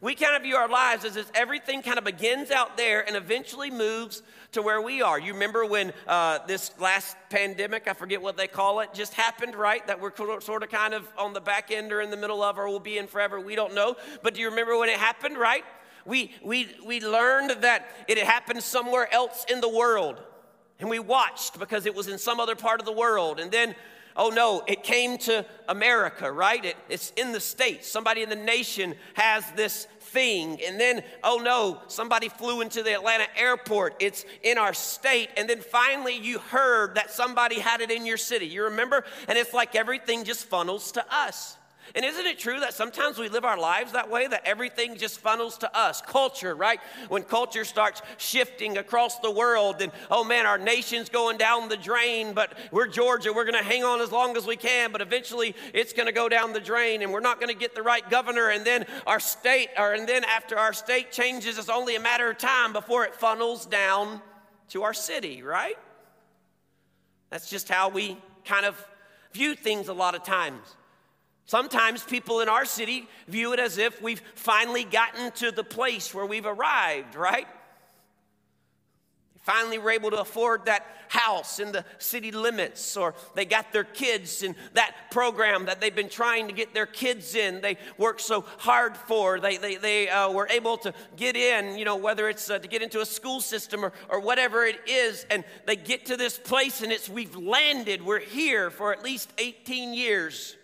We 0.01 0.15
kind 0.15 0.37
of 0.37 0.43
view 0.43 0.55
our 0.55 0.69
lives 0.69 1.05
as 1.05 1.17
if 1.17 1.29
everything 1.35 1.83
kind 1.83 1.99
of 1.99 2.05
begins 2.05 2.53
out 2.53 2.77
there 2.77 3.05
and 3.05 3.17
eventually 3.17 3.71
moves 3.71 4.23
to 4.53 4.63
where 4.63 4.81
we 4.81 5.03
are. 5.03 5.19
You 5.19 5.33
remember 5.33 5.67
when 5.67 5.93
uh, 6.07 6.39
this 6.47 6.71
last 6.79 7.17
pandemic, 7.31 7.89
I 7.89 7.95
forget 7.95 8.23
what 8.23 8.37
they 8.37 8.47
call 8.47 8.79
it, 8.81 8.95
just 8.95 9.13
happened, 9.15 9.57
right? 9.57 9.85
That 9.89 10.01
we're 10.01 10.15
sort 10.41 10.63
of 10.63 10.69
kind 10.71 10.95
of 10.95 11.09
on 11.19 11.33
the 11.33 11.41
back 11.41 11.73
end 11.73 11.93
or 11.93 12.01
in 12.01 12.11
the 12.11 12.17
middle 12.17 12.43
of, 12.43 12.59
or 12.59 12.69
we'll 12.69 12.79
be 12.79 12.97
in 12.99 13.09
forever. 13.09 13.41
We 13.41 13.57
don't 13.57 13.75
know. 13.75 13.97
But 14.23 14.35
do 14.35 14.41
you 14.41 14.51
remember 14.51 14.79
when 14.79 14.89
it 14.89 14.99
happened, 14.99 15.37
right? 15.37 15.65
We, 16.07 16.33
we, 16.45 16.69
we 16.87 17.01
learned 17.01 17.63
that 17.63 17.91
it 18.07 18.19
happened 18.19 18.63
somewhere 18.63 19.13
else 19.13 19.45
in 19.51 19.61
the 19.61 19.69
world. 19.69 20.21
And 20.79 20.89
we 20.89 21.01
watched 21.01 21.59
because 21.59 21.87
it 21.87 21.95
was 21.95 22.07
in 22.07 22.19
some 22.19 22.39
other 22.39 22.55
part 22.55 22.79
of 22.79 22.87
the 22.87 22.93
world. 22.93 23.41
And 23.41 23.51
then 23.51 23.75
oh 24.19 24.31
no, 24.31 24.63
it 24.67 24.83
came 24.83 25.17
to 25.19 25.47
America, 25.69 26.31
right? 26.31 26.65
It, 26.65 26.77
it's 26.89 27.13
in 27.17 27.33
the 27.33 27.41
States. 27.41 27.89
Somebody 27.89 28.23
in 28.23 28.29
the 28.29 28.37
nation 28.37 28.95
has 29.15 29.45
this 29.53 29.87
thing. 30.01 30.61
And 30.67 30.81
then, 30.81 31.03
oh 31.23 31.41
no, 31.43 31.81
somebody 31.87 32.29
flew 32.29 32.61
into 32.61 32.83
the 32.83 32.95
Atlanta 32.95 33.27
airport. 33.37 33.95
It's 34.01 34.25
in 34.43 34.59
our 34.59 34.75
state. 34.75 35.31
And 35.37 35.49
then 35.49 35.61
finally, 35.61 36.17
you 36.17 36.39
heard 36.39 36.97
that 36.97 37.11
somebody 37.11 37.61
had 37.61 37.81
it 37.81 37.91
in 37.91 38.07
your 38.07 38.17
city. 38.17 38.47
You 38.47 38.65
remember? 38.65 39.05
And 39.29 39.39
it's 39.39 39.55
like 39.55 39.77
everything 39.77 40.25
just 40.25 40.47
funnels 40.47 40.93
to 40.93 41.05
us. 41.15 41.58
And 41.95 42.05
isn't 42.05 42.27
it 42.27 42.39
true 42.39 42.61
that 42.61 42.75
sometimes 42.75 43.19
we 43.19 43.29
live 43.29 43.45
our 43.45 43.59
lives 43.59 43.93
that 43.93 44.11
way, 44.11 44.27
that 44.27 44.43
everything 44.45 44.97
just 44.97 45.19
funnels 45.19 45.59
to 45.59 45.77
us? 45.77 46.01
Culture, 46.01 46.55
right? 46.55 46.81
When 47.09 47.23
culture 47.23 47.65
starts 47.65 48.03
shifting 48.17 48.79
across 48.79 49.19
the 49.21 49.31
world, 49.31 49.79
then, 49.79 49.93
oh 50.11 50.25
man, 50.25 50.47
our 50.47 50.59
nation's 50.59 51.09
going 51.09 51.39
down 51.39 51.69
the 51.69 51.77
drain, 51.77 52.35
but 52.35 52.57
we're 52.71 52.87
Georgia, 52.87 53.33
we're 53.33 53.45
gonna 53.45 53.63
hang 53.63 53.85
on 53.85 54.01
as 54.01 54.13
long 54.13 54.37
as 54.37 54.47
we 54.47 54.57
can, 54.57 54.93
but 54.93 55.01
eventually 55.01 55.55
it's 55.73 55.93
gonna 55.93 56.13
go 56.13 56.29
down 56.29 56.53
the 56.53 56.61
drain 56.61 57.03
and 57.03 57.13
we're 57.13 57.21
not 57.21 57.41
gonna 57.41 57.55
get 57.55 57.75
the 57.75 57.83
right 57.83 58.09
governor. 58.11 58.49
And 58.51 58.65
then 58.65 58.87
our 59.07 59.21
state, 59.21 59.69
or 59.79 59.95
and 59.95 60.09
then 60.09 60.25
after 60.25 60.59
our 60.59 60.73
state 60.73 61.13
changes, 61.13 61.59
it's 61.59 61.69
only 61.69 61.97
a 61.97 62.01
matter 62.01 62.31
of 62.31 62.39
time 62.39 62.73
before 62.73 63.05
it 63.05 63.15
funnels 63.15 63.67
down 63.67 64.21
to 64.71 64.83
our 64.83 64.95
city, 64.95 65.43
right? 65.43 65.77
That's 67.31 67.51
just 67.51 67.69
how 67.69 67.89
we 67.89 68.17
kind 68.45 68.65
of 68.65 68.83
view 69.33 69.55
things 69.55 69.89
a 69.89 69.93
lot 69.93 70.15
of 70.15 70.23
times. 70.23 70.77
Sometimes 71.49 72.05
people 72.05 72.41
in 72.41 72.49
our 72.49 72.65
city 72.65 73.09
view 73.27 73.55
it 73.55 73.59
as 73.59 73.79
if 73.79 74.01
we've 74.03 74.21
finally 74.35 74.85
gotten 74.85 75.33
to 75.33 75.51
the 75.51 75.65
place 75.65 76.15
where 76.15 76.27
we've 76.27 76.47
arrived, 76.47 77.17
right? 77.17 77.49
finally 79.49 79.79
were 79.79 79.91
able 79.91 80.11
to 80.11 80.21
afford 80.21 80.67
that 80.67 80.85
house 81.09 81.59
in 81.59 81.73
the 81.73 81.83
city 81.97 82.31
limits, 82.31 82.99
or 82.99 83.15
they 83.35 83.47
got 83.47 83.73
their 83.73 83.83
kids 83.83 84.43
in 84.43 84.55
that 84.75 84.95
program 85.11 85.65
that 85.65 85.81
they've 85.81 85.97
been 85.97 86.11
trying 86.11 86.49
to 86.49 86.53
get 86.53 86.75
their 86.75 86.85
kids 86.85 87.35
in. 87.35 87.63
They 87.63 87.79
worked 87.97 88.21
so 88.21 88.45
hard 88.59 88.95
for. 88.95 89.41
They, 89.41 89.57
they, 89.57 89.77
they 89.77 90.11
uh, 90.11 90.31
were 90.31 90.49
able 90.51 90.77
to 90.77 90.93
get 91.17 91.35
in, 91.35 91.79
you 91.79 91.87
know, 91.87 91.97
whether 91.97 92.29
it's 92.29 92.51
uh, 92.51 92.59
to 92.59 92.69
get 92.69 92.83
into 92.83 93.01
a 93.01 93.07
school 93.07 93.41
system 93.41 93.87
or, 93.87 93.95
or 94.11 94.21
whatever 94.21 94.67
it 94.67 94.81
is, 94.87 95.25
and 95.31 95.45
they 95.65 95.77
get 95.77 96.05
to 96.07 96.19
this 96.19 96.39
place 96.39 96.83
and 96.83 96.93
it's 96.93 97.09
we've 97.09 97.35
landed, 97.35 98.05
we're 98.05 98.19
here 98.19 98.69
for 98.69 98.93
at 98.93 99.03
least 99.03 99.33
18 99.39 99.95
years. 99.95 100.58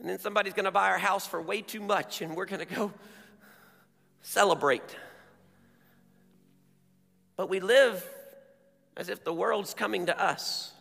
And 0.00 0.08
then 0.08 0.18
somebody's 0.18 0.54
gonna 0.54 0.72
buy 0.72 0.88
our 0.88 0.98
house 0.98 1.26
for 1.26 1.40
way 1.42 1.60
too 1.60 1.80
much, 1.80 2.22
and 2.22 2.34
we're 2.34 2.46
gonna 2.46 2.64
go 2.64 2.92
celebrate. 4.22 4.96
But 7.36 7.48
we 7.48 7.60
live 7.60 8.04
as 8.96 9.08
if 9.08 9.24
the 9.24 9.32
world's 9.32 9.74
coming 9.74 10.06
to 10.06 10.22
us. 10.22 10.72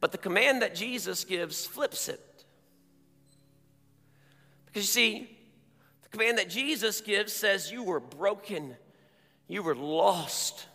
But 0.00 0.12
the 0.12 0.18
command 0.18 0.62
that 0.62 0.74
Jesus 0.74 1.24
gives 1.24 1.66
flips 1.66 2.08
it. 2.08 2.44
Because 4.66 4.82
you 4.82 4.88
see, 4.88 5.38
the 6.02 6.08
command 6.08 6.38
that 6.38 6.48
Jesus 6.48 7.00
gives 7.00 7.32
says, 7.32 7.70
You 7.70 7.82
were 7.82 8.00
broken, 8.00 8.76
you 9.48 9.62
were 9.62 9.74
lost, 9.74 10.66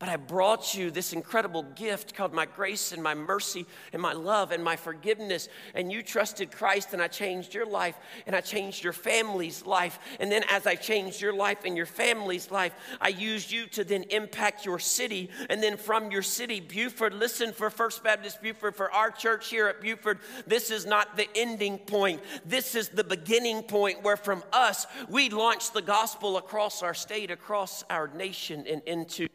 but 0.00 0.08
I 0.08 0.16
brought 0.16 0.74
you 0.74 0.90
this 0.90 1.12
incredible 1.12 1.62
gift 1.62 2.14
called 2.14 2.32
my 2.32 2.46
grace 2.46 2.90
and 2.90 3.02
my 3.02 3.14
mercy 3.14 3.66
and 3.92 4.00
my 4.00 4.14
love 4.14 4.50
and 4.50 4.64
my 4.64 4.74
forgiveness. 4.74 5.50
And 5.74 5.92
you 5.92 6.02
trusted 6.02 6.50
Christ, 6.50 6.94
and 6.94 7.02
I 7.02 7.06
changed 7.06 7.52
your 7.52 7.66
life, 7.66 7.98
and 8.26 8.34
I 8.34 8.40
changed 8.40 8.82
your 8.82 8.94
family's 8.94 9.66
life. 9.66 9.98
And 10.18 10.32
then, 10.32 10.42
as 10.48 10.66
I 10.66 10.74
changed 10.74 11.20
your 11.20 11.34
life 11.34 11.66
and 11.66 11.76
your 11.76 11.84
family's 11.84 12.50
life, 12.50 12.74
I 12.98 13.08
used 13.08 13.52
you 13.52 13.66
to 13.66 13.84
then 13.84 14.04
impact 14.04 14.64
your 14.64 14.78
city. 14.78 15.28
And 15.50 15.62
then, 15.62 15.76
from 15.76 16.10
your 16.10 16.22
city, 16.22 16.60
Buford, 16.60 17.12
listen 17.12 17.52
for 17.52 17.68
First 17.68 18.02
Baptist 18.02 18.40
Buford, 18.40 18.76
for 18.76 18.90
our 18.90 19.10
church 19.10 19.50
here 19.50 19.68
at 19.68 19.82
Buford, 19.82 20.20
this 20.46 20.70
is 20.70 20.86
not 20.86 21.18
the 21.18 21.28
ending 21.34 21.76
point. 21.76 22.22
This 22.46 22.74
is 22.74 22.88
the 22.88 23.04
beginning 23.04 23.64
point 23.64 24.02
where 24.02 24.16
from 24.16 24.44
us, 24.50 24.86
we 25.10 25.28
launch 25.28 25.72
the 25.72 25.82
gospel 25.82 26.38
across 26.38 26.82
our 26.82 26.94
state, 26.94 27.30
across 27.30 27.84
our 27.90 28.08
nation, 28.08 28.64
and 28.66 28.80
into 28.86 29.28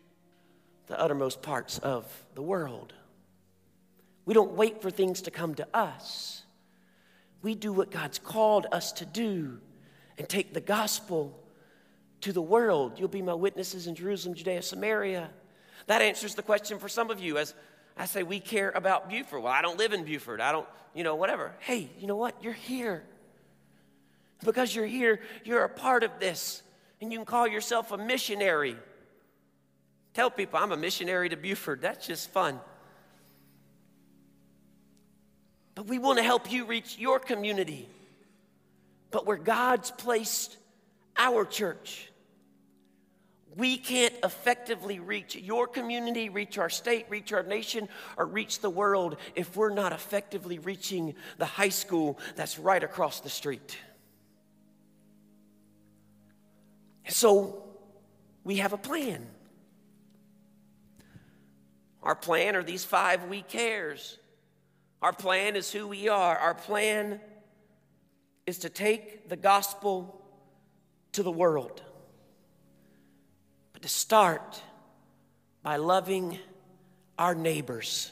the 0.88 1.00
uttermost 1.00 1.42
parts 1.42 1.80
of 1.80 2.06
the 2.36 2.42
world. 2.42 2.94
We 4.26 4.34
don't 4.34 4.54
wait 4.54 4.82
for 4.82 4.90
things 4.90 5.24
to 5.24 5.32
come 5.32 5.56
to 5.56 5.68
us. 5.74 6.44
We 7.42 7.56
do 7.56 7.72
what 7.72 7.92
God's 7.92 8.20
called 8.20 8.68
us 8.72 8.92
to 8.94 9.06
do 9.06 9.60
and 10.18 10.28
take 10.28 10.54
the 10.54 10.62
gospel 10.62 11.40
to 12.22 12.34
the 12.34 12.42
world. 12.42 13.00
You'll 13.00 13.08
be 13.08 13.22
my 13.22 13.34
witnesses 13.34 13.88
in 13.88 13.96
Jerusalem, 13.96 14.36
Judea, 14.36 14.62
Samaria. 14.62 15.30
That 15.88 16.02
answers 16.02 16.34
the 16.34 16.42
question 16.42 16.80
for 16.80 16.90
some 16.90 17.12
of 17.12 17.20
you 17.20 17.38
as 17.38 17.54
I 17.98 18.06
say, 18.06 18.24
we 18.24 18.40
care 18.40 18.72
about 18.72 19.10
Buford. 19.10 19.44
Well, 19.44 19.54
I 19.54 19.62
don't 19.62 19.78
live 19.78 19.94
in 19.94 20.04
Buford. 20.04 20.42
I 20.42 20.52
don't, 20.52 20.68
you 20.94 21.04
know, 21.04 21.16
whatever. 21.16 21.54
Hey, 21.60 21.90
you 22.00 22.08
know 22.08 22.18
what? 22.18 22.36
You're 22.44 22.54
here. 22.54 23.04
Because 24.44 24.76
you're 24.76 24.86
here, 24.86 25.22
you're 25.46 25.64
a 25.64 25.70
part 25.70 26.04
of 26.04 26.12
this. 26.20 26.62
And 27.00 27.12
you 27.12 27.20
can 27.20 27.26
call 27.26 27.48
yourself 27.48 27.92
a 27.92 27.98
missionary. 27.98 28.76
Tell 30.16 30.32
people 30.32 30.58
I'm 30.58 30.72
a 30.72 30.78
missionary 30.78 31.28
to 31.30 31.36
Buford. 31.36 31.82
That's 31.82 32.08
just 32.08 32.32
fun. 32.32 32.60
But 35.76 35.88
we 35.88 36.00
want 36.00 36.18
to 36.20 36.24
help 36.24 36.50
you 36.50 36.66
reach 36.66 36.98
your 36.98 37.20
community. 37.20 37.90
But 39.12 39.28
where 39.28 39.38
God's 39.38 39.92
placed 39.92 40.56
our 41.18 41.44
church, 41.44 42.10
we 43.58 43.78
can't 43.78 44.14
effectively 44.24 45.00
reach 45.00 45.36
your 45.36 45.68
community, 45.68 46.30
reach 46.30 46.58
our 46.58 46.70
state, 46.70 47.06
reach 47.10 47.34
our 47.34 47.44
nation, 47.44 47.90
or 48.18 48.26
reach 48.26 48.62
the 48.62 48.70
world 48.70 49.18
if 49.36 49.58
we're 49.58 49.74
not 49.74 49.92
effectively 49.92 50.60
reaching 50.60 51.14
the 51.38 51.46
high 51.46 51.70
school 51.70 52.18
that's 52.38 52.58
right 52.58 52.84
across 52.84 53.20
the 53.20 53.30
street. 53.30 53.78
So 57.10 57.64
we 58.46 58.58
have 58.58 58.72
a 58.72 58.78
plan. 58.78 59.26
Our 62.06 62.16
plan 62.16 62.56
are 62.56 62.64
these 62.64 62.86
five 62.86 63.26
we 63.26 63.42
cares. 63.42 64.20
Our 65.02 65.12
plan 65.12 65.56
is 65.56 65.72
who 65.72 65.88
we 65.88 66.08
are. 66.08 66.38
Our 66.38 66.54
plan 66.54 67.20
is 68.46 68.60
to 68.60 68.70
take 68.70 69.28
the 69.28 69.36
gospel 69.36 70.22
to 71.14 71.24
the 71.24 71.32
world. 71.32 71.82
But 73.74 73.82
to 73.82 73.88
start 73.88 74.62
by 75.64 75.78
loving 75.78 76.38
our 77.18 77.34
neighbors 77.34 78.12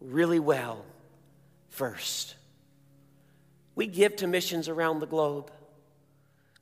really 0.00 0.38
well 0.38 0.84
first. 1.70 2.36
We 3.74 3.88
give 3.88 4.16
to 4.16 4.28
missions 4.28 4.68
around 4.68 5.00
the 5.00 5.06
globe. 5.06 5.50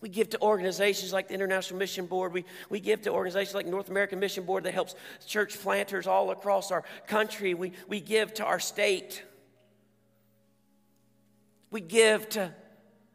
We 0.06 0.10
give 0.10 0.30
to 0.30 0.40
organizations 0.40 1.12
like 1.12 1.26
the 1.26 1.34
International 1.34 1.80
Mission 1.80 2.06
Board. 2.06 2.32
We, 2.32 2.44
we 2.70 2.78
give 2.78 3.02
to 3.02 3.10
organizations 3.10 3.56
like 3.56 3.66
North 3.66 3.88
American 3.88 4.20
Mission 4.20 4.44
Board 4.44 4.62
that 4.62 4.72
helps 4.72 4.94
church 5.26 5.60
planters 5.60 6.06
all 6.06 6.30
across 6.30 6.70
our 6.70 6.84
country. 7.08 7.54
We, 7.54 7.72
we 7.88 7.98
give 7.98 8.32
to 8.34 8.44
our 8.44 8.60
state. 8.60 9.24
We 11.72 11.80
give 11.80 12.28
to 12.28 12.54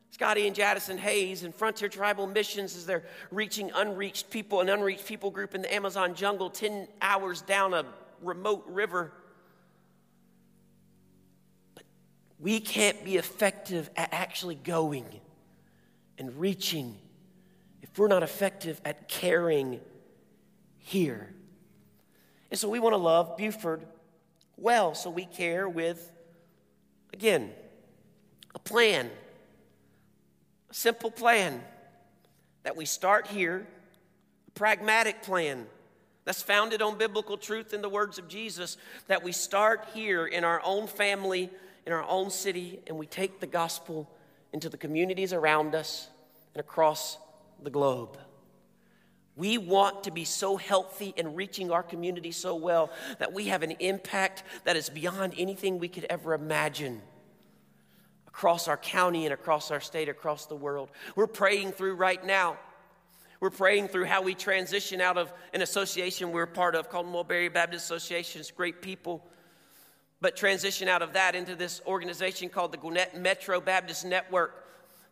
Scotty 0.09 0.47
and 0.47 0.53
Jadison 0.53 0.97
Hayes 0.97 1.43
and 1.43 1.55
Frontier 1.55 1.87
Tribal 1.87 2.27
Missions 2.27 2.75
as 2.75 2.85
they're 2.85 3.05
reaching 3.31 3.71
unreached 3.73 4.29
people, 4.29 4.59
an 4.59 4.67
unreached 4.67 5.05
people 5.05 5.31
group 5.31 5.55
in 5.55 5.61
the 5.61 5.73
Amazon 5.73 6.13
jungle 6.13 6.49
10 6.49 6.89
hours 7.01 7.41
down 7.41 7.73
a 7.73 7.85
remote 8.21 8.65
river. 8.67 9.13
But 11.73 11.83
we 12.37 12.59
can't 12.59 13.01
be 13.05 13.15
effective 13.15 13.89
at 13.95 14.09
actually 14.11 14.55
going 14.55 15.05
and 16.21 16.39
reaching 16.39 16.95
if 17.81 17.97
we're 17.97 18.07
not 18.07 18.21
effective 18.21 18.79
at 18.85 19.07
caring 19.07 19.79
here. 20.77 21.33
And 22.51 22.59
so 22.59 22.69
we 22.69 22.77
want 22.77 22.93
to 22.93 22.97
love 22.97 23.37
Buford 23.37 23.87
well, 24.55 24.93
so 24.93 25.09
we 25.09 25.25
care 25.25 25.67
with, 25.67 26.13
again, 27.11 27.49
a 28.53 28.59
plan, 28.59 29.09
a 30.69 30.73
simple 30.75 31.09
plan 31.09 31.59
that 32.61 32.77
we 32.77 32.85
start 32.85 33.25
here, 33.25 33.65
a 34.47 34.51
pragmatic 34.51 35.23
plan 35.23 35.65
that's 36.23 36.43
founded 36.43 36.83
on 36.83 36.99
biblical 36.99 37.35
truth 37.35 37.73
in 37.73 37.81
the 37.81 37.89
words 37.89 38.19
of 38.19 38.27
Jesus, 38.27 38.77
that 39.07 39.23
we 39.23 39.31
start 39.31 39.87
here 39.95 40.27
in 40.27 40.43
our 40.43 40.61
own 40.63 40.85
family, 40.85 41.49
in 41.87 41.91
our 41.91 42.07
own 42.07 42.29
city, 42.29 42.79
and 42.85 42.95
we 42.95 43.07
take 43.07 43.39
the 43.39 43.47
gospel 43.47 44.07
into 44.53 44.69
the 44.69 44.77
communities 44.77 45.33
around 45.33 45.73
us 45.73 46.10
and 46.53 46.59
across 46.59 47.17
the 47.61 47.69
globe. 47.69 48.17
We 49.35 49.57
want 49.57 50.03
to 50.03 50.11
be 50.11 50.25
so 50.25 50.57
healthy 50.57 51.13
and 51.17 51.35
reaching 51.35 51.71
our 51.71 51.83
community 51.83 52.31
so 52.31 52.55
well 52.55 52.91
that 53.19 53.33
we 53.33 53.45
have 53.45 53.63
an 53.63 53.71
impact 53.79 54.43
that 54.65 54.75
is 54.75 54.89
beyond 54.89 55.33
anything 55.37 55.79
we 55.79 55.87
could 55.87 56.05
ever 56.09 56.33
imagine 56.33 57.01
across 58.27 58.67
our 58.67 58.77
county 58.77 59.25
and 59.25 59.33
across 59.33 59.71
our 59.71 59.79
state, 59.79 60.09
across 60.09 60.45
the 60.45 60.55
world. 60.55 60.89
We're 61.15 61.27
praying 61.27 61.71
through 61.71 61.95
right 61.95 62.23
now. 62.25 62.57
We're 63.39 63.49
praying 63.49 63.87
through 63.87 64.05
how 64.05 64.21
we 64.21 64.35
transition 64.35 65.01
out 65.01 65.17
of 65.17 65.33
an 65.53 65.61
association 65.61 66.31
we're 66.31 66.45
part 66.45 66.75
of 66.75 66.89
called 66.89 67.07
Mulberry 67.07 67.49
Baptist 67.49 67.85
Association. 67.85 68.39
It's 68.39 68.51
great 68.51 68.81
people. 68.81 69.25
But 70.21 70.35
transition 70.35 70.87
out 70.87 71.01
of 71.01 71.13
that 71.13 71.35
into 71.35 71.55
this 71.55 71.81
organization 71.87 72.49
called 72.49 72.71
the 72.71 72.77
Gwinnett 72.77 73.17
Metro 73.17 73.59
Baptist 73.59 74.05
Network 74.05 74.60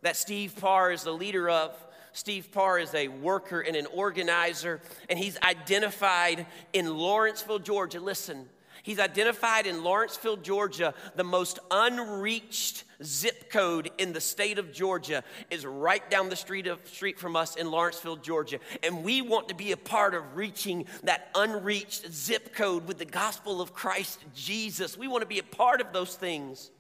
that 0.02 0.16
Steve 0.16 0.56
Parr 0.60 0.92
is 0.92 1.04
the 1.04 1.12
leader 1.12 1.50
of. 1.50 1.76
Steve 2.14 2.52
Parr 2.52 2.80
is 2.80 2.94
a 2.94 3.08
worker 3.08 3.62
and 3.62 3.76
an 3.76 3.86
organizer, 3.88 4.82
and 5.10 5.20
he's 5.20 5.38
identified 5.42 6.46
in 6.74 6.98
Lawrenceville, 6.98 7.60
Georgia. 7.60 8.00
Listen, 8.00 8.50
he's 8.84 9.00
identified 9.00 9.68
in 9.68 9.84
Lawrenceville, 9.84 10.38
Georgia, 10.38 10.94
the 11.16 11.24
most 11.24 11.60
unreached 11.70 12.84
zip 13.04 13.50
code 13.50 13.92
in 13.98 14.12
the 14.12 14.20
state 14.20 14.58
of 14.58 14.74
Georgia 14.74 15.24
is 15.50 15.66
right 15.66 16.10
down 16.10 16.30
the 16.30 16.36
street 16.36 16.68
of 16.68 16.86
street 16.88 17.20
from 17.20 17.36
us 17.36 17.56
in 17.56 17.72
Lawrenceville, 17.72 18.18
Georgia. 18.18 18.60
And 18.84 19.04
we 19.04 19.22
want 19.22 19.50
to 19.50 19.56
be 19.56 19.72
a 19.72 19.78
part 19.78 20.14
of 20.14 20.36
reaching 20.36 20.86
that 21.04 21.30
unreached 21.36 22.12
zip 22.12 22.54
code 22.54 22.88
with 22.88 22.98
the 22.98 23.06
gospel 23.06 23.62
of 23.62 23.74
Christ 23.74 24.20
Jesus. 24.36 24.98
We 24.98 25.08
want 25.08 25.22
to 25.22 25.28
be 25.28 25.40
a 25.40 25.44
part 25.44 25.80
of 25.80 25.94
those 25.94 26.16
things. 26.16 26.72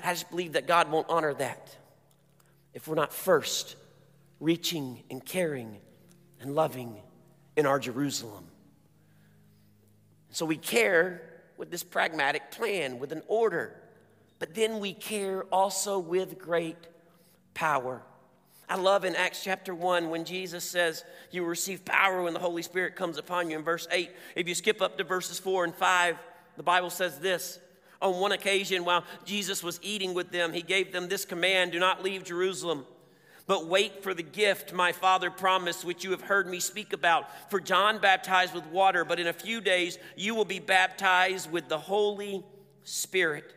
But 0.00 0.08
I 0.08 0.12
just 0.14 0.30
believe 0.30 0.54
that 0.54 0.66
God 0.66 0.90
won't 0.90 1.06
honor 1.10 1.34
that 1.34 1.76
if 2.72 2.88
we're 2.88 2.94
not 2.94 3.12
first 3.12 3.76
reaching 4.38 5.02
and 5.10 5.24
caring 5.24 5.76
and 6.40 6.54
loving 6.54 6.96
in 7.54 7.66
our 7.66 7.78
Jerusalem. 7.78 8.46
So 10.30 10.46
we 10.46 10.56
care 10.56 11.20
with 11.58 11.70
this 11.70 11.82
pragmatic 11.82 12.50
plan, 12.50 12.98
with 12.98 13.12
an 13.12 13.22
order. 13.28 13.76
But 14.38 14.54
then 14.54 14.80
we 14.80 14.94
care 14.94 15.42
also 15.52 15.98
with 15.98 16.38
great 16.38 16.78
power. 17.52 18.00
I 18.70 18.76
love 18.76 19.04
in 19.04 19.16
Acts 19.16 19.44
chapter 19.44 19.74
1 19.74 20.08
when 20.08 20.24
Jesus 20.24 20.64
says, 20.64 21.04
You 21.30 21.44
receive 21.44 21.84
power 21.84 22.22
when 22.22 22.32
the 22.32 22.40
Holy 22.40 22.62
Spirit 22.62 22.96
comes 22.96 23.18
upon 23.18 23.50
you. 23.50 23.58
In 23.58 23.64
verse 23.64 23.86
8, 23.90 24.10
if 24.34 24.48
you 24.48 24.54
skip 24.54 24.80
up 24.80 24.96
to 24.96 25.04
verses 25.04 25.38
4 25.38 25.64
and 25.64 25.74
5, 25.74 26.16
the 26.56 26.62
Bible 26.62 26.88
says 26.88 27.18
this 27.18 27.58
On 28.02 28.18
one 28.18 28.32
occasion, 28.32 28.84
while 28.84 29.04
Jesus 29.24 29.62
was 29.62 29.78
eating 29.82 30.14
with 30.14 30.30
them, 30.30 30.52
he 30.52 30.62
gave 30.62 30.92
them 30.92 31.08
this 31.08 31.24
command 31.24 31.72
Do 31.72 31.78
not 31.78 32.02
leave 32.02 32.24
Jerusalem, 32.24 32.86
but 33.46 33.66
wait 33.66 34.02
for 34.02 34.14
the 34.14 34.22
gift 34.22 34.72
my 34.72 34.92
Father 34.92 35.30
promised, 35.30 35.84
which 35.84 36.02
you 36.02 36.10
have 36.12 36.22
heard 36.22 36.48
me 36.48 36.60
speak 36.60 36.92
about. 36.92 37.26
For 37.50 37.60
John 37.60 37.98
baptized 37.98 38.54
with 38.54 38.66
water, 38.66 39.04
but 39.04 39.20
in 39.20 39.26
a 39.26 39.32
few 39.32 39.60
days 39.60 39.98
you 40.16 40.34
will 40.34 40.46
be 40.46 40.60
baptized 40.60 41.50
with 41.50 41.68
the 41.68 41.78
Holy 41.78 42.42
Spirit. 42.84 43.54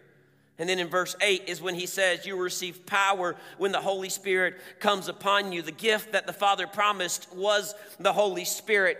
And 0.59 0.69
then 0.69 0.77
in 0.79 0.87
verse 0.87 1.15
8 1.19 1.43
is 1.47 1.61
when 1.61 1.75
he 1.75 1.85
says, 1.85 2.25
You 2.25 2.35
will 2.35 2.43
receive 2.43 2.85
power 2.85 3.35
when 3.57 3.71
the 3.71 3.81
Holy 3.81 4.09
Spirit 4.09 4.55
comes 4.79 5.07
upon 5.07 5.51
you. 5.51 5.61
The 5.61 5.71
gift 5.71 6.11
that 6.11 6.27
the 6.27 6.33
Father 6.33 6.67
promised 6.67 7.33
was 7.33 7.73
the 7.99 8.13
Holy 8.13 8.45
Spirit. 8.45 8.97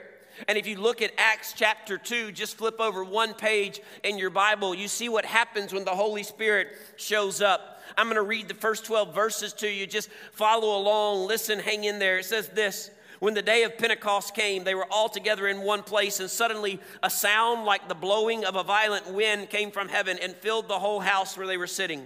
And 0.48 0.58
if 0.58 0.68
you 0.68 0.80
look 0.80 1.02
at 1.02 1.12
Acts 1.18 1.54
chapter 1.54 1.98
2, 1.98 2.32
just 2.32 2.58
flip 2.58 2.80
over 2.80 3.04
one 3.04 3.34
page 3.34 3.82
in 4.04 4.18
your 4.18 4.30
Bible, 4.30 4.74
you 4.74 4.88
see 4.88 5.10
what 5.10 5.26
happens 5.26 5.74
when 5.74 5.86
the 5.86 5.92
Holy 5.92 6.24
Spirit 6.24 6.70
shows 6.96 7.42
up. 7.42 7.82
I'm 7.98 8.08
going 8.08 8.16
to 8.16 8.22
read 8.22 8.48
the 8.48 8.54
first 8.54 8.86
12 8.86 9.14
verses 9.14 9.54
to 9.54 9.70
you. 9.70 9.86
Just 9.86 10.10
follow 10.32 10.78
along, 10.78 11.28
listen, 11.28 11.60
hang 11.60 11.84
in 11.84 12.00
there. 12.00 12.20
It 12.20 12.26
says 12.26 12.50
this 12.50 12.90
when 13.24 13.36
the 13.36 13.42
day 13.42 13.64
of 13.64 13.78
Pentecost 13.78 14.36
came, 14.36 14.66
they 14.66 14.76
were 14.76 14.88
all 14.92 15.08
together 15.08 15.48
in 15.48 15.62
one 15.62 15.82
place, 15.82 16.20
and 16.20 16.30
suddenly 16.30 16.82
a 17.02 17.10
sound 17.10 17.64
like 17.64 17.88
the 17.88 17.96
blowing 17.96 18.44
of 18.44 18.58
a 18.58 18.64
violent 18.64 19.14
wind 19.14 19.50
came 19.50 19.72
from 19.72 19.88
heaven 19.88 20.18
and 20.22 20.36
filled 20.36 20.68
the 20.68 20.80
whole 20.80 21.00
house 21.00 21.38
where 21.38 21.48
they 21.48 21.56
were 21.56 21.66
sitting. 21.66 22.06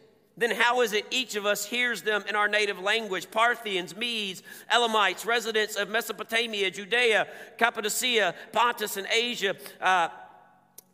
Then 0.37 0.51
how 0.51 0.81
is 0.81 0.93
it 0.93 1.05
each 1.11 1.35
of 1.35 1.45
us 1.45 1.65
hears 1.65 2.01
them 2.01 2.23
in 2.27 2.35
our 2.35 2.47
native 2.47 2.79
language? 2.79 3.29
Parthians, 3.31 3.95
Medes, 3.95 4.43
Elamites, 4.69 5.25
residents 5.25 5.75
of 5.75 5.89
Mesopotamia, 5.89 6.71
Judea, 6.71 7.27
Cappadocia, 7.57 8.33
Pontus, 8.51 8.97
and 8.97 9.07
Asia. 9.11 9.55
Uh, 9.79 10.07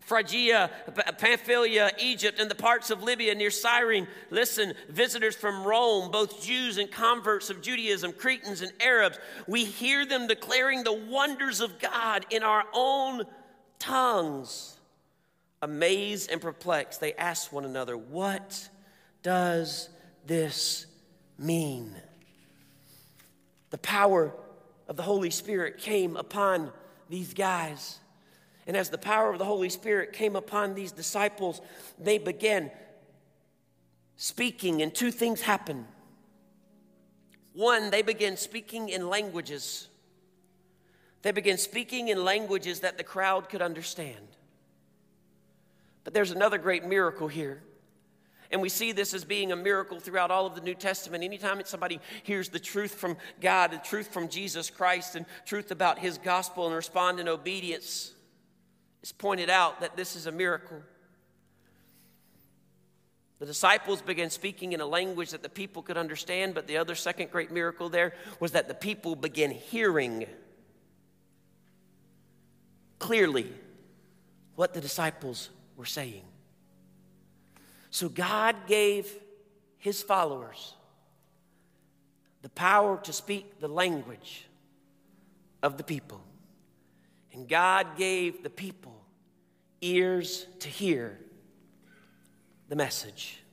Phrygia, 0.08 0.72
Pamphylia, 1.18 1.92
Egypt, 2.00 2.40
and 2.40 2.50
the 2.50 2.56
parts 2.56 2.92
of 2.92 3.04
Libya 3.04 3.36
near 3.36 3.52
Cyrene. 3.52 4.08
Listen, 4.30 4.74
visitors 4.88 5.36
from 5.36 5.66
Rome, 5.66 6.12
both 6.12 6.42
Jews 6.42 6.78
and 6.78 6.90
converts 6.90 7.50
of 7.50 7.62
Judaism, 7.62 8.14
Cretans 8.14 8.62
and 8.62 8.72
Arabs, 8.80 9.20
we 9.48 9.66
hear 9.66 10.06
them 10.06 10.26
declaring 10.26 10.86
the 10.86 10.94
wonders 10.94 11.60
of 11.60 11.78
God 11.78 12.26
in 12.30 12.42
our 12.42 12.64
own 12.74 13.26
tongues. 13.80 14.78
Amazed 15.62 16.32
and 16.32 16.40
perplexed, 16.40 17.02
they 17.02 17.14
ask 17.16 17.52
one 17.52 17.66
another, 17.66 17.98
What 17.98 18.70
does 19.28 19.90
this 20.26 20.86
mean? 21.38 21.94
The 23.72 23.78
power 23.78 24.34
of 24.88 24.96
the 24.96 25.04
Holy 25.04 25.32
Spirit 25.32 25.80
came 25.80 26.16
upon 26.16 26.72
these 27.10 27.34
guys. 27.34 28.00
And 28.68 28.78
as 28.78 28.90
the 28.90 28.98
power 28.98 29.30
of 29.30 29.38
the 29.38 29.44
Holy 29.44 29.68
Spirit 29.68 30.14
came 30.14 30.38
upon 30.38 30.76
these 30.76 30.94
disciples, 30.94 31.60
they 32.00 32.20
began 32.20 32.72
speaking, 34.16 34.82
and 34.82 34.96
two 34.96 35.12
things 35.12 35.42
happened. 35.42 35.88
One, 37.52 37.90
they 37.90 38.04
began 38.04 38.38
speaking 38.38 38.88
in 38.88 39.10
languages. 39.10 39.90
They 41.24 41.34
began 41.34 41.58
speaking 41.58 42.08
in 42.08 42.24
languages 42.24 42.80
that 42.80 42.98
the 42.98 43.04
crowd 43.04 43.50
could 43.50 43.62
understand. 43.62 44.26
But 46.06 46.14
there's 46.14 46.32
another 46.32 46.58
great 46.58 46.86
miracle 46.86 47.28
here. 47.28 47.62
And 48.52 48.62
we 48.62 48.70
see 48.70 48.92
this 48.92 49.14
as 49.14 49.26
being 49.26 49.52
a 49.52 49.56
miracle 49.56 50.00
throughout 50.00 50.32
all 50.32 50.46
of 50.46 50.56
the 50.56 50.62
New 50.62 50.76
Testament. 50.76 51.24
Anytime 51.24 51.62
somebody 51.66 52.00
hears 52.24 52.50
the 52.50 52.60
truth 52.60 52.96
from 52.96 53.18
God, 53.42 53.72
the 53.72 53.78
truth 53.78 54.14
from 54.14 54.30
Jesus 54.30 54.70
Christ, 54.70 55.16
and 55.16 55.26
truth 55.46 55.72
about 55.72 56.00
his 56.00 56.18
gospel 56.18 56.66
and 56.66 56.76
respond 56.76 57.20
in 57.20 57.28
obedience, 57.28 58.14
it's 59.02 59.12
pointed 59.12 59.50
out 59.50 59.82
that 59.82 59.96
this 59.96 60.16
is 60.16 60.26
a 60.26 60.32
miracle. 60.32 60.82
The 63.40 63.46
disciples 63.46 64.02
began 64.02 64.30
speaking 64.30 64.74
in 64.74 64.82
a 64.82 64.86
language 64.86 65.30
that 65.32 65.44
the 65.44 65.50
people 65.50 65.84
could 65.84 65.98
understand, 65.98 66.56
but 66.56 66.66
the 66.68 66.78
other 66.78 66.96
second 66.96 67.30
great 67.32 67.52
miracle 67.52 67.88
there 67.88 68.14
was 68.40 68.54
that 68.54 68.68
the 68.68 68.74
people 68.74 69.16
began 69.16 69.52
hearing 69.52 70.26
clearly 72.98 73.54
what 74.56 74.74
the 74.74 74.82
disciples 74.82 75.50
were 75.76 75.86
saying. 75.86 76.24
So 77.90 78.10
God 78.10 78.56
gave 78.68 79.12
his 79.78 80.02
followers 80.02 80.74
the 82.42 82.50
power 82.50 83.00
to 83.04 83.14
speak 83.14 83.60
the 83.60 83.68
language 83.68 84.48
of 85.64 85.78
the 85.78 85.84
people. 85.84 86.22
And 87.34 87.48
God 87.48 87.98
gave 87.98 88.44
the 88.44 88.50
people 88.50 89.04
ears 89.82 90.46
to 90.60 90.70
hear 90.70 91.20
the 92.70 92.76
message. 92.76 93.44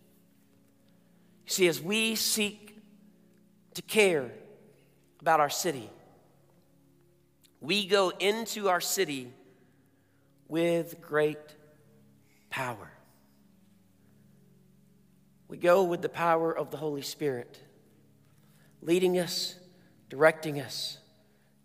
You 1.46 1.50
see, 1.50 1.68
as 1.68 1.80
we 1.80 2.14
seek 2.14 2.78
to 3.74 3.82
care 3.82 4.30
about 5.20 5.40
our 5.40 5.50
city, 5.50 5.90
we 7.60 7.86
go 7.86 8.10
into 8.10 8.68
our 8.68 8.80
city 8.80 9.32
with 10.48 11.00
great 11.00 11.38
power. 12.50 12.93
We 15.54 15.60
go 15.60 15.84
with 15.84 16.02
the 16.02 16.08
power 16.08 16.50
of 16.50 16.72
the 16.72 16.76
Holy 16.76 17.02
Spirit, 17.02 17.60
leading 18.82 19.20
us, 19.20 19.54
directing 20.08 20.60
us, 20.60 20.98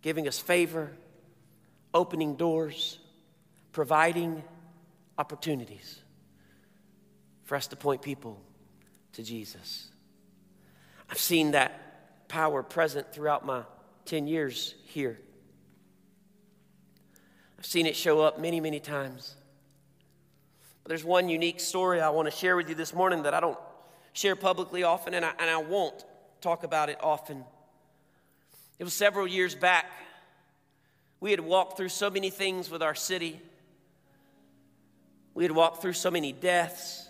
giving 0.03 0.27
us 0.27 0.37
favor 0.37 0.91
opening 1.91 2.35
doors, 2.35 2.99
providing 3.71 4.43
opportunities 5.17 6.03
for 7.45 7.55
us 7.55 7.65
to 7.69 7.75
point 7.75 8.03
people 8.03 8.39
to 9.13 9.23
Jesus. 9.23 9.89
I've 11.09 11.17
seen 11.17 11.53
that 11.53 12.27
power 12.27 12.61
present 12.61 13.11
throughout 13.11 13.43
my 13.43 13.63
10 14.05 14.27
years 14.27 14.75
here. 14.83 15.19
I've 17.57 17.65
seen 17.65 17.87
it 17.87 17.95
show 17.95 18.21
up 18.21 18.39
many, 18.39 18.61
many 18.61 18.79
times. 18.79 19.33
But 20.83 20.89
there's 20.89 21.03
one 21.03 21.27
unique 21.27 21.59
story 21.59 22.01
I 22.01 22.09
want 22.09 22.29
to 22.29 22.31
share 22.31 22.55
with 22.55 22.69
you 22.69 22.75
this 22.75 22.93
morning 22.93 23.23
that 23.23 23.33
I 23.33 23.39
don't 23.39 23.57
share 24.19 24.35
publicly 24.35 24.83
often, 24.83 25.13
and 25.13 25.23
I, 25.23 25.31
and 25.39 25.49
I 25.49 25.55
won't 25.55 26.03
talk 26.41 26.65
about 26.65 26.89
it 26.89 26.97
often. 27.01 27.45
It 28.77 28.83
was 28.83 28.93
several 28.93 29.25
years 29.25 29.55
back. 29.55 29.85
We 31.21 31.31
had 31.31 31.39
walked 31.39 31.77
through 31.77 31.87
so 31.87 32.09
many 32.09 32.29
things 32.29 32.69
with 32.69 32.83
our 32.83 32.95
city. 32.95 33.39
We 35.33 35.45
had 35.45 35.53
walked 35.53 35.81
through 35.81 35.93
so 35.93 36.11
many 36.11 36.33
deaths. 36.33 37.09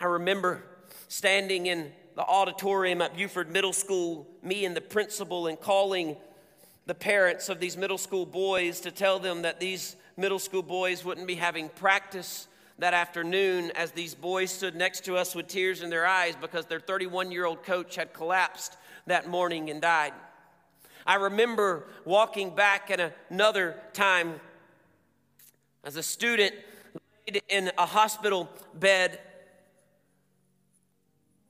I 0.00 0.06
remember 0.06 0.64
standing 1.08 1.66
in 1.66 1.92
the 2.16 2.22
auditorium 2.22 3.02
at 3.02 3.14
Buford 3.14 3.52
Middle 3.52 3.74
School, 3.74 4.26
me 4.42 4.64
and 4.64 4.74
the 4.74 4.80
principal, 4.80 5.46
and 5.46 5.60
calling 5.60 6.16
the 6.86 6.94
parents 6.94 7.50
of 7.50 7.60
these 7.60 7.76
middle 7.76 7.98
school 7.98 8.24
boys 8.24 8.80
to 8.80 8.90
tell 8.90 9.18
them 9.18 9.42
that 9.42 9.60
these 9.60 9.94
middle 10.16 10.38
school 10.38 10.62
boys 10.62 11.04
wouldn't 11.04 11.26
be 11.26 11.34
having 11.34 11.68
practice 11.68 12.48
that 12.78 12.94
afternoon 12.94 13.72
as 13.74 13.90
these 13.90 14.14
boys 14.14 14.50
stood 14.50 14.76
next 14.76 15.04
to 15.04 15.16
us 15.16 15.34
with 15.34 15.48
tears 15.48 15.82
in 15.82 15.90
their 15.90 16.06
eyes 16.06 16.34
because 16.40 16.66
their 16.66 16.80
31 16.80 17.32
year 17.32 17.44
old 17.44 17.62
coach 17.62 17.96
had 17.96 18.12
collapsed 18.12 18.76
that 19.06 19.28
morning 19.28 19.70
and 19.70 19.82
died. 19.82 20.12
I 21.06 21.14
remember 21.14 21.84
walking 22.04 22.54
back 22.54 22.90
at 22.90 23.14
another 23.30 23.76
time 23.92 24.40
as 25.82 25.96
a 25.96 26.02
student 26.02 26.54
laid 27.26 27.42
in 27.48 27.70
a 27.78 27.86
hospital 27.86 28.48
bed, 28.74 29.18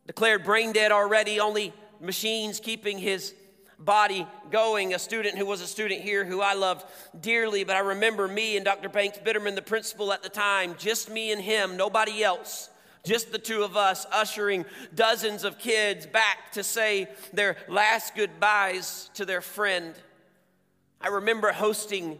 declared 0.07 0.45
brain 0.45 0.73
dead 0.73 0.93
already, 0.93 1.41
only 1.41 1.73
machines 2.01 2.61
keeping 2.61 2.99
his 2.99 3.35
body 3.79 4.27
going, 4.51 4.95
a 4.95 4.99
student 4.99 5.39
who 5.39 5.47
was 5.47 5.61
a 5.61 5.67
student 5.67 6.01
here 6.01 6.25
who 6.25 6.41
I 6.41 6.55
loved 6.55 6.85
dearly. 7.21 7.65
But 7.65 7.77
I 7.77 7.81
remember 7.81 8.27
me 8.27 8.57
and 8.57 8.65
Dr. 8.65 8.89
Banks 8.89 9.19
Bitterman, 9.19 9.55
the 9.55 9.63
principal 9.63 10.13
at 10.13 10.23
the 10.23 10.29
time, 10.29 10.75
just 10.79 11.11
me 11.11 11.33
and 11.33 11.41
him, 11.41 11.77
nobody 11.77 12.23
else. 12.23 12.71
Just 13.05 13.33
the 13.33 13.39
two 13.39 13.63
of 13.63 13.77
us 13.77 14.07
ushering 14.13 14.65
dozens 14.95 15.45
of 15.45 15.59
kids 15.59 16.07
back 16.07 16.53
to 16.53 16.65
say 16.65 17.09
their 17.33 17.57
last 17.69 18.15
goodbyes 18.15 19.09
to 19.15 19.25
their 19.25 19.41
friend. 19.41 19.95
I 21.01 21.09
remember 21.09 21.53
hosting 21.53 22.19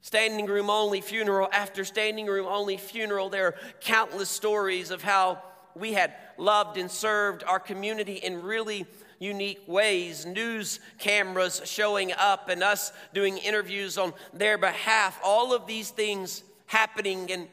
standing 0.00 0.46
room 0.46 0.70
only 0.70 1.02
funeral 1.02 1.48
after 1.52 1.84
standing 1.84 2.26
room 2.26 2.46
only 2.46 2.78
funeral. 2.78 3.28
There 3.28 3.48
are 3.48 3.54
countless 3.80 4.30
stories 4.30 4.90
of 4.90 5.02
how 5.02 5.42
we 5.74 5.92
had 5.92 6.14
loved 6.36 6.78
and 6.78 6.90
served 6.90 7.44
our 7.44 7.60
community 7.60 8.14
in 8.14 8.42
really 8.42 8.86
unique 9.20 9.62
ways. 9.68 10.26
News 10.26 10.80
cameras 10.98 11.62
showing 11.64 12.12
up 12.12 12.48
and 12.48 12.64
us 12.64 12.92
doing 13.14 13.38
interviews 13.38 13.96
on 13.96 14.12
their 14.32 14.58
behalf. 14.58 15.20
All 15.22 15.54
of 15.54 15.68
these 15.68 15.90
things 15.90 16.42
happening 16.66 17.30
and 17.30 17.46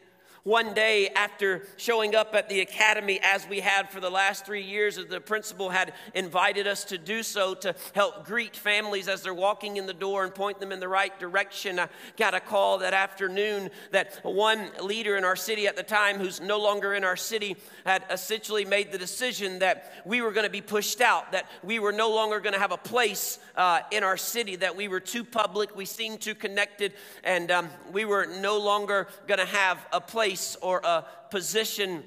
one 0.48 0.74
day 0.74 1.10
after 1.10 1.62
showing 1.76 2.16
up 2.16 2.34
at 2.34 2.48
the 2.48 2.62
academy 2.62 3.20
as 3.22 3.46
we 3.50 3.60
had 3.60 3.90
for 3.90 4.00
the 4.00 4.10
last 4.10 4.46
three 4.46 4.64
years, 4.64 4.96
the 4.96 5.20
principal 5.20 5.70
had 5.70 5.92
invited 6.14 6.66
us 6.66 6.86
to 6.86 6.98
do 6.98 7.22
so 7.22 7.54
to 7.54 7.76
help 7.94 8.26
greet 8.26 8.56
families 8.56 9.10
as 9.10 9.22
they're 9.22 9.34
walking 9.34 9.76
in 9.76 9.86
the 9.86 9.94
door 9.94 10.24
and 10.24 10.34
point 10.34 10.58
them 10.62 10.72
in 10.72 10.80
the 10.80 10.88
right 10.88 11.20
direction. 11.20 11.78
I 11.78 11.90
got 12.16 12.34
a 12.34 12.40
call 12.40 12.78
that 12.78 12.94
afternoon 12.94 13.72
that 13.92 14.22
one 14.24 14.70
leader 14.82 15.18
in 15.18 15.26
our 15.26 15.36
city 15.36 15.68
at 15.68 15.76
the 15.76 15.84
time, 15.84 16.18
who's 16.18 16.40
no 16.40 16.62
longer 16.62 16.94
in 16.94 17.04
our 17.04 17.18
city, 17.18 17.58
had 17.86 18.06
essentially 18.10 18.64
made 18.64 18.94
the 18.94 18.98
decision 18.98 19.60
that 19.60 20.02
we 20.06 20.22
were 20.22 20.32
going 20.32 20.46
to 20.46 20.50
be 20.50 20.62
pushed 20.62 21.02
out, 21.02 21.34
that 21.34 21.50
we 21.62 21.78
were 21.78 21.92
no 21.92 22.10
longer 22.10 22.40
going 22.40 22.54
to 22.54 22.60
have 22.60 22.72
a 22.72 22.78
place 22.78 23.40
uh, 23.58 23.82
in 23.92 24.02
our 24.02 24.16
city, 24.16 24.56
that 24.56 24.78
we 24.78 24.88
were 24.88 25.02
too 25.02 25.26
public, 25.26 25.76
we 25.76 25.84
seemed 25.84 26.22
too 26.22 26.36
connected, 26.36 26.94
and 27.26 27.52
um, 27.52 27.68
we 27.92 28.06
were 28.06 28.26
no 28.40 28.58
longer 28.58 29.10
going 29.28 29.40
to 29.40 29.46
have 29.46 29.86
a 29.92 30.00
place 30.00 30.37
place 30.38 30.58
or 30.62 30.82
a 30.84 31.06
position 31.30 32.04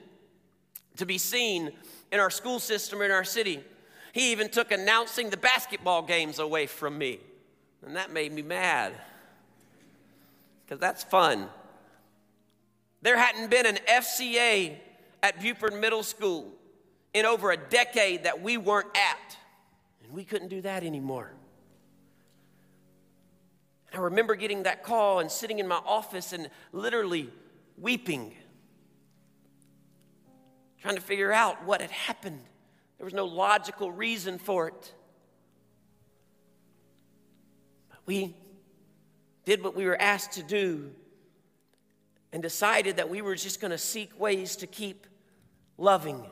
to 0.96 1.06
be 1.06 1.18
seen 1.18 1.70
in 2.12 2.20
our 2.20 2.30
school 2.30 2.58
system 2.58 3.00
or 3.00 3.04
in 3.04 3.10
our 3.10 3.24
city. 3.24 3.60
He 4.12 4.32
even 4.32 4.48
took 4.48 4.72
announcing 4.72 5.30
the 5.30 5.36
basketball 5.36 6.02
games 6.02 6.38
away 6.38 6.66
from 6.66 6.98
me. 6.98 7.20
And 7.84 7.96
that 7.96 8.12
made 8.12 8.32
me 8.32 8.42
mad 8.42 8.92
because 10.64 10.80
that's 10.80 11.02
fun. 11.02 11.48
There 13.02 13.16
hadn't 13.16 13.50
been 13.50 13.66
an 13.66 13.78
FCA 13.88 14.76
at 15.22 15.40
Buford 15.40 15.74
Middle 15.74 16.02
School 16.02 16.52
in 17.14 17.24
over 17.24 17.50
a 17.50 17.56
decade 17.56 18.24
that 18.24 18.42
we 18.42 18.56
weren't 18.56 18.94
at. 18.94 19.36
And 20.04 20.12
we 20.12 20.24
couldn't 20.24 20.48
do 20.48 20.60
that 20.60 20.84
anymore. 20.84 21.32
I 23.92 23.98
remember 23.98 24.34
getting 24.34 24.64
that 24.64 24.84
call 24.84 25.18
and 25.20 25.30
sitting 25.30 25.58
in 25.58 25.66
my 25.66 25.80
office 25.84 26.32
and 26.32 26.48
literally 26.72 27.30
weeping, 27.80 28.34
trying 30.80 30.96
to 30.96 31.00
figure 31.00 31.32
out 31.32 31.64
what 31.64 31.80
had 31.80 31.90
happened. 31.90 32.40
There 32.98 33.04
was 33.04 33.14
no 33.14 33.24
logical 33.24 33.90
reason 33.90 34.38
for 34.38 34.68
it. 34.68 34.94
But 37.88 37.98
we 38.06 38.36
did 39.44 39.64
what 39.64 39.74
we 39.74 39.86
were 39.86 40.00
asked 40.00 40.32
to 40.32 40.42
do 40.42 40.90
and 42.32 42.42
decided 42.42 42.96
that 42.96 43.08
we 43.08 43.22
were 43.22 43.34
just 43.34 43.60
going 43.60 43.70
to 43.70 43.78
seek 43.78 44.18
ways 44.20 44.56
to 44.56 44.66
keep 44.66 45.06
loving 45.78 46.24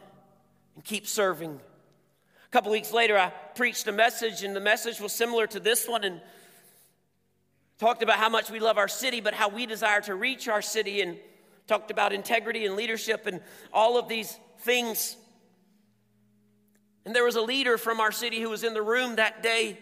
and 0.75 0.85
keep 0.85 1.07
serving. 1.07 1.51
A 1.51 2.51
couple 2.51 2.71
weeks 2.71 2.93
later, 2.93 3.19
I 3.19 3.31
preached 3.55 3.87
a 3.89 3.93
message, 3.93 4.43
and 4.43 4.55
the 4.55 4.61
message 4.61 5.01
was 5.01 5.13
similar 5.13 5.47
to 5.49 5.61
this 5.61 5.89
one 5.89 6.05
and 6.05 6.21
talked 7.79 8.03
about 8.03 8.17
how 8.17 8.29
much 8.29 8.51
we 8.51 8.61
love 8.61 8.79
our 8.79 8.89
city, 8.89 9.21
but 9.21 9.35
how 9.35 9.49
we 9.49 9.67
desire 9.67 10.01
to 10.03 10.15
reach 10.15 10.49
our 10.49 10.63
city. 10.63 11.01
And 11.01 11.19
talked 11.69 11.91
about 11.91 12.13
integrity 12.13 12.67
and 12.67 12.75
leadership 12.75 13.27
and 13.27 13.41
all 13.73 13.99
of 13.99 14.09
these 14.09 14.37
things. 14.61 15.17
And 17.05 17.15
there 17.15 17.25
was 17.25 17.37
a 17.37 17.43
leader 17.43 17.79
from 17.79 18.01
our 18.01 18.11
city 18.11 18.41
who 18.41 18.51
was 18.51 18.65
in 18.65 18.75
the 18.75 18.83
room 18.83 19.17
that 19.17 19.43
day 19.43 19.79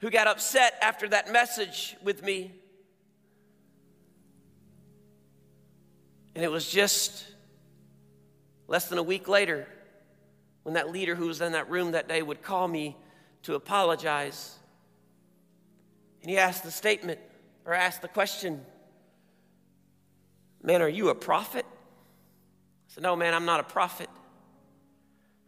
who 0.00 0.10
got 0.10 0.28
upset 0.28 0.74
after 0.80 1.08
that 1.08 1.32
message 1.32 1.96
with 2.02 2.22
me. 2.22 2.52
And 6.34 6.44
it 6.44 6.52
was 6.52 6.70
just 6.70 7.26
less 8.68 8.88
than 8.88 8.98
a 8.98 9.02
week 9.02 9.26
later 9.26 9.66
when 10.62 10.74
that 10.74 10.90
leader 10.90 11.14
who 11.14 11.26
was 11.26 11.40
in 11.40 11.52
that 11.52 11.68
room 11.68 11.92
that 11.92 12.08
day 12.08 12.22
would 12.22 12.42
call 12.42 12.68
me 12.68 12.96
to 13.42 13.54
apologize. 13.54 14.56
And 16.20 16.30
he 16.30 16.38
asked 16.38 16.62
the 16.62 16.70
statement 16.70 17.18
or 17.64 17.72
asked 17.72 18.02
the 18.02 18.08
question 18.08 18.64
Man, 20.62 20.82
are 20.82 20.88
you 20.88 21.08
a 21.08 21.14
prophet? 21.14 21.64
I 21.68 21.74
said, 22.88 23.02
No, 23.02 23.16
man, 23.16 23.34
I'm 23.34 23.44
not 23.44 23.60
a 23.60 23.64
prophet. 23.64 24.08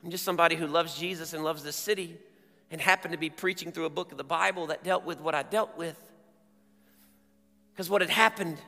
I'm 0.03 0.11
just 0.11 0.25
somebody 0.25 0.57
who 0.57 0.67
loves 0.67 0.99
Jesus 0.99 1.33
and 1.33 1.45
loves 1.45 1.63
this 1.63 1.77
city 1.77 2.17
and 2.71 2.81
happened 2.81 3.13
to 3.13 3.19
be 3.19 3.31
preaching 3.31 3.73
through 3.73 3.85
a 3.85 3.91
book 3.91 4.13
of 4.13 4.19
the 4.19 4.25
Bible 4.25 4.69
that 4.69 4.85
dealt 4.85 5.05
with 5.05 5.21
what 5.21 5.35
I 5.35 5.43
dealt 5.43 5.77
with. 5.77 5.97
Because 7.73 7.91
what 7.91 8.01
had 8.01 8.11
happened 8.11 8.59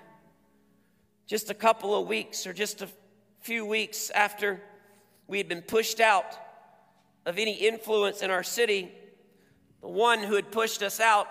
just 1.26 1.50
a 1.50 1.54
couple 1.54 1.98
of 1.98 2.08
weeks 2.08 2.46
or 2.46 2.52
just 2.52 2.82
a 2.82 2.88
few 3.40 3.64
weeks 3.64 4.10
after 4.10 4.60
we 5.26 5.38
had 5.38 5.48
been 5.48 5.62
pushed 5.62 6.00
out 6.00 6.36
of 7.24 7.38
any 7.38 7.54
influence 7.54 8.22
in 8.22 8.30
our 8.30 8.42
city, 8.42 8.92
the 9.80 9.88
one 9.88 10.18
who 10.18 10.34
had 10.34 10.50
pushed 10.50 10.82
us 10.82 11.00
out 11.00 11.28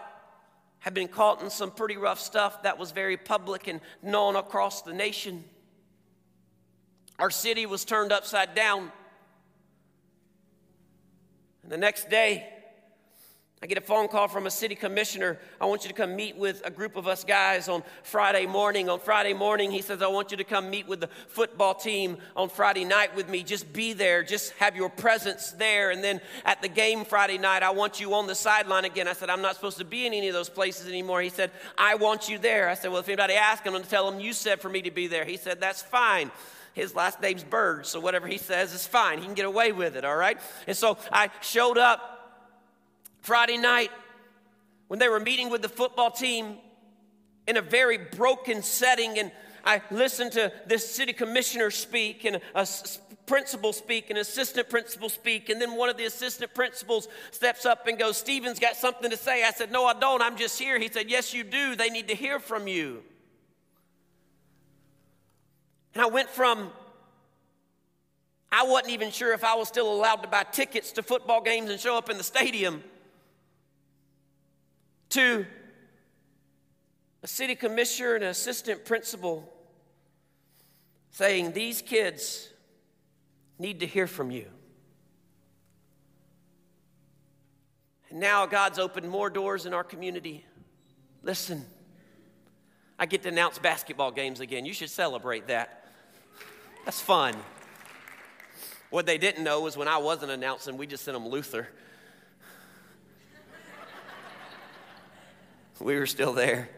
had 0.82 0.94
been 0.94 1.08
caught 1.08 1.42
in 1.42 1.50
some 1.50 1.72
pretty 1.72 1.96
rough 1.96 2.20
stuff 2.20 2.64
that 2.64 2.78
was 2.78 2.92
very 2.92 3.16
public 3.16 3.68
and 3.68 3.80
known 4.02 4.36
across 4.36 4.82
the 4.82 4.94
nation. 4.94 5.44
Our 7.20 7.30
city 7.30 7.68
was 7.68 7.86
turned 7.86 8.12
upside 8.12 8.56
down. 8.56 8.92
And 11.62 11.72
the 11.72 11.78
next 11.78 12.10
day, 12.10 12.48
I 13.64 13.68
get 13.68 13.78
a 13.78 13.82
phone 13.82 14.08
call 14.08 14.28
from 14.28 14.48
a 14.48 14.52
city 14.52 14.74
commissioner. 14.74 15.38
I 15.60 15.68
want 15.68 15.84
you 15.84 15.90
to 15.90 15.94
come 15.94 16.16
meet 16.16 16.36
with 16.36 16.64
a 16.66 16.72
group 16.72 16.96
of 16.96 17.08
us 17.08 17.24
guys 17.24 17.70
on 17.70 17.84
Friday 18.02 18.48
morning. 18.48 18.90
On 18.90 19.00
Friday 19.00 19.34
morning, 19.34 19.70
he 19.70 19.84
says, 19.84 20.02
I 20.02 20.08
want 20.08 20.32
you 20.32 20.38
to 20.38 20.44
come 20.44 20.72
meet 20.72 20.88
with 20.88 21.00
the 21.00 21.10
football 21.28 21.76
team 21.76 22.18
on 22.36 22.50
Friday 22.50 22.86
night 22.86 23.16
with 23.16 23.30
me. 23.30 23.44
Just 23.44 23.72
be 23.72 23.94
there, 23.94 24.24
just 24.24 24.54
have 24.54 24.76
your 24.76 24.90
presence 24.90 25.52
there. 25.52 25.92
And 25.92 26.04
then 26.04 26.22
at 26.44 26.64
the 26.64 26.70
game 26.70 27.06
Friday 27.06 27.38
night, 27.38 27.62
I 27.62 27.70
want 27.70 28.00
you 28.00 28.16
on 28.16 28.26
the 28.26 28.34
sideline 28.34 28.86
again. 28.86 29.08
I 29.08 29.14
said, 29.14 29.30
I'm 29.30 29.44
not 29.44 29.54
supposed 29.54 29.78
to 29.78 29.86
be 29.86 30.08
in 30.08 30.14
any 30.16 30.28
of 30.28 30.34
those 30.34 30.50
places 30.50 30.88
anymore. 30.88 31.22
He 31.22 31.30
said, 31.30 31.52
I 31.78 31.94
want 31.94 32.30
you 32.30 32.40
there. 32.40 32.68
I 32.68 32.74
said, 32.74 32.90
Well, 32.90 33.02
if 33.02 33.10
anybody 33.10 33.36
asks, 33.36 33.68
I'm 33.68 33.74
going 33.74 33.84
to 33.84 33.90
tell 33.90 34.10
them 34.10 34.20
you 34.20 34.34
said 34.34 34.60
for 34.60 34.70
me 34.70 34.82
to 34.82 34.92
be 34.92 35.06
there. 35.06 35.24
He 35.24 35.38
said, 35.38 35.62
That's 35.62 35.84
fine 35.84 36.32
his 36.74 36.96
last 36.96 37.22
name's 37.22 37.44
Bird, 37.44 37.86
so 37.86 38.00
whatever 38.00 38.30
he 38.30 38.38
says 38.38 38.74
is 38.74 38.88
fine. 38.88 39.20
He 39.20 39.26
can 39.26 39.34
get 39.34 39.46
away 39.46 39.74
with 39.74 39.98
it, 39.98 40.06
all 40.06 40.16
right? 40.16 40.40
And 40.68 40.78
so 40.78 40.98
I 41.12 41.30
showed 41.42 41.78
up 41.78 42.21
Friday 43.22 43.58
night, 43.58 43.92
when 44.88 45.00
they 45.00 45.08
were 45.08 45.20
meeting 45.20 45.50
with 45.50 45.62
the 45.62 45.70
football 45.70 46.12
team 46.12 46.58
in 47.48 47.58
a 47.58 47.62
very 47.62 47.98
broken 47.98 48.62
setting, 48.62 49.18
and 49.18 49.32
I 49.64 49.82
listened 49.92 50.34
to 50.34 50.52
this 50.66 50.90
city 50.90 51.14
commissioner 51.14 51.72
speak 51.72 52.26
and 52.26 52.42
a 52.56 52.68
principal 53.26 53.74
speak, 53.74 54.10
an 54.10 54.18
assistant 54.18 54.70
principal 54.70 55.08
speak, 55.08 55.50
and 55.50 55.62
then 55.62 55.76
one 55.76 55.90
of 55.90 55.98
the 55.98 56.06
assistant 56.06 56.54
principals 56.54 57.08
steps 57.30 57.66
up 57.66 57.88
and 57.88 57.98
goes, 57.98 58.18
Steven's 58.18 58.60
got 58.60 58.76
something 58.76 59.10
to 59.10 59.18
say. 59.18 59.44
I 59.44 59.52
said, 59.52 59.72
No, 59.72 59.86
I 59.86 59.94
don't. 59.94 60.22
I'm 60.22 60.36
just 60.36 60.60
here. 60.60 60.80
He 60.80 60.90
said, 60.90 61.10
Yes, 61.10 61.34
you 61.34 61.44
do. 61.44 61.76
They 61.76 61.90
need 61.90 62.08
to 62.08 62.16
hear 62.16 62.40
from 62.40 62.68
you. 62.68 63.04
And 65.94 66.04
I 66.04 66.08
went 66.08 66.30
from 66.30 66.72
I 68.52 68.66
wasn't 68.66 68.92
even 68.92 69.12
sure 69.12 69.34
if 69.34 69.46
I 69.46 69.56
was 69.56 69.70
still 69.70 69.92
allowed 69.94 70.18
to 70.24 70.28
buy 70.28 70.44
tickets 70.44 70.92
to 70.94 71.04
football 71.04 71.42
games 71.42 71.70
and 71.70 71.80
show 71.80 71.98
up 71.98 72.10
in 72.10 72.18
the 72.18 72.24
stadium 72.24 72.84
to 75.12 75.46
a 77.24 77.28
city 77.28 77.56
commissioner 77.56 78.16
and 78.16 78.24
an 78.24 78.30
assistant 78.30 78.86
principal 78.86 79.52
saying, 81.12 81.52
These 81.54 81.82
kids 81.82 82.50
need 83.60 83.80
to 83.82 83.86
hear 83.86 84.08
from 84.08 84.32
you. 84.32 84.48
And 88.10 88.20
now 88.20 88.46
God's 88.46 88.80
opened 88.80 89.10
more 89.10 89.30
doors 89.30 89.66
in 89.66 89.74
our 89.74 89.84
community. 89.84 90.46
Listen, 91.24 91.66
I 92.98 93.06
get 93.06 93.24
to 93.24 93.30
announce 93.30 93.60
basketball 93.60 94.12
games 94.12 94.40
again. 94.40 94.66
You 94.66 94.74
should 94.74 94.90
celebrate 94.90 95.48
that. 95.48 95.86
That's 96.86 97.00
fun. 97.00 97.36
What 98.90 99.06
they 99.06 99.18
didn't 99.18 99.44
know 99.44 99.62
was 99.62 99.78
when 99.78 99.88
I 99.88 99.98
wasn't 99.98 100.32
announcing, 100.32 100.78
we 100.78 100.88
just 100.88 101.06
sent 101.06 101.16
them 101.16 101.28
Luther. 101.28 101.68
We 105.84 105.96
were 105.96 106.06
still 106.06 106.34
there. 106.34 106.70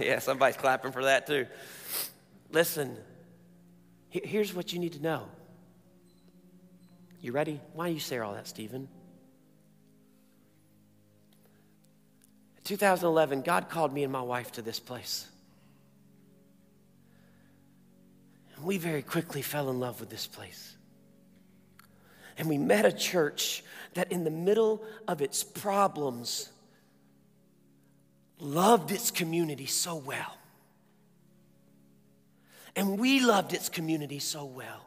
yeah, 0.00 0.18
somebody's 0.18 0.56
clapping 0.56 0.92
for 0.92 1.04
that 1.04 1.26
too. 1.26 1.46
Listen, 2.50 2.96
here's 4.10 4.54
what 4.54 4.72
you 4.72 4.78
need 4.78 4.92
to 4.92 5.02
know 5.02 5.26
You 7.20 7.32
ready? 7.32 7.60
Why 7.72 7.88
do 7.88 7.94
you 7.94 8.00
say 8.00 8.18
all 8.18 8.34
that, 8.34 8.46
Stephen? 8.46 8.88
2011, 12.64 13.42
God 13.42 13.68
called 13.68 13.92
me 13.92 14.04
and 14.04 14.12
my 14.12 14.22
wife 14.22 14.52
to 14.52 14.62
this 14.62 14.80
place. 14.80 15.26
And 18.56 18.64
we 18.64 18.78
very 18.78 19.02
quickly 19.02 19.42
fell 19.42 19.68
in 19.68 19.80
love 19.80 20.00
with 20.00 20.08
this 20.08 20.26
place. 20.26 20.74
And 22.38 22.48
we 22.48 22.56
met 22.56 22.84
a 22.84 22.92
church 22.92 23.62
that, 23.94 24.12
in 24.12 24.24
the 24.24 24.30
middle 24.30 24.82
of 25.08 25.22
its 25.22 25.42
problems, 25.42 26.50
loved 28.38 28.90
its 28.90 29.10
community 29.10 29.66
so 29.66 29.96
well. 29.96 30.36
And 32.76 32.98
we 32.98 33.20
loved 33.20 33.52
its 33.52 33.68
community 33.68 34.18
so 34.18 34.44
well, 34.44 34.84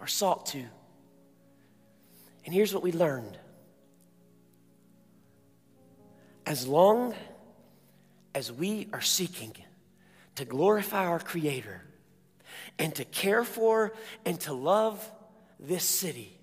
or 0.00 0.06
sought 0.06 0.46
to. 0.46 0.64
And 2.44 2.54
here's 2.54 2.72
what 2.72 2.82
we 2.82 2.92
learned 2.92 3.38
as 6.46 6.66
long 6.66 7.12
as 8.34 8.52
we 8.52 8.88
are 8.92 9.00
seeking 9.00 9.52
to 10.36 10.44
glorify 10.44 11.06
our 11.06 11.18
Creator 11.18 11.82
and 12.78 12.94
to 12.94 13.04
care 13.04 13.42
for 13.42 13.92
and 14.24 14.38
to 14.40 14.52
love 14.52 15.10
this 15.58 15.84
city, 15.84 16.35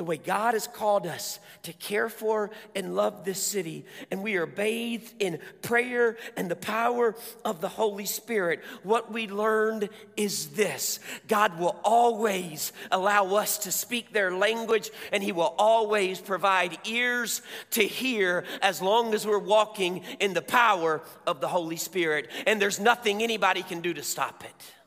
the 0.00 0.04
way 0.04 0.16
God 0.16 0.54
has 0.54 0.66
called 0.66 1.06
us 1.06 1.38
to 1.62 1.74
care 1.74 2.08
for 2.08 2.50
and 2.74 2.96
love 2.96 3.22
this 3.22 3.38
city. 3.38 3.84
And 4.10 4.22
we 4.22 4.36
are 4.36 4.46
bathed 4.46 5.12
in 5.18 5.38
prayer 5.60 6.16
and 6.38 6.50
the 6.50 6.56
power 6.56 7.14
of 7.44 7.60
the 7.60 7.68
Holy 7.68 8.06
Spirit. 8.06 8.62
What 8.82 9.12
we 9.12 9.28
learned 9.28 9.90
is 10.16 10.52
this 10.52 11.00
God 11.28 11.58
will 11.58 11.78
always 11.84 12.72
allow 12.90 13.34
us 13.34 13.58
to 13.58 13.70
speak 13.70 14.14
their 14.14 14.34
language, 14.34 14.90
and 15.12 15.22
He 15.22 15.32
will 15.32 15.54
always 15.58 16.18
provide 16.18 16.78
ears 16.86 17.42
to 17.72 17.82
hear 17.82 18.44
as 18.62 18.80
long 18.80 19.12
as 19.12 19.26
we're 19.26 19.38
walking 19.38 20.00
in 20.18 20.32
the 20.32 20.40
power 20.40 21.02
of 21.26 21.42
the 21.42 21.48
Holy 21.48 21.76
Spirit. 21.76 22.30
And 22.46 22.58
there's 22.58 22.80
nothing 22.80 23.22
anybody 23.22 23.62
can 23.62 23.82
do 23.82 23.92
to 23.92 24.02
stop 24.02 24.44
it. 24.44 24.79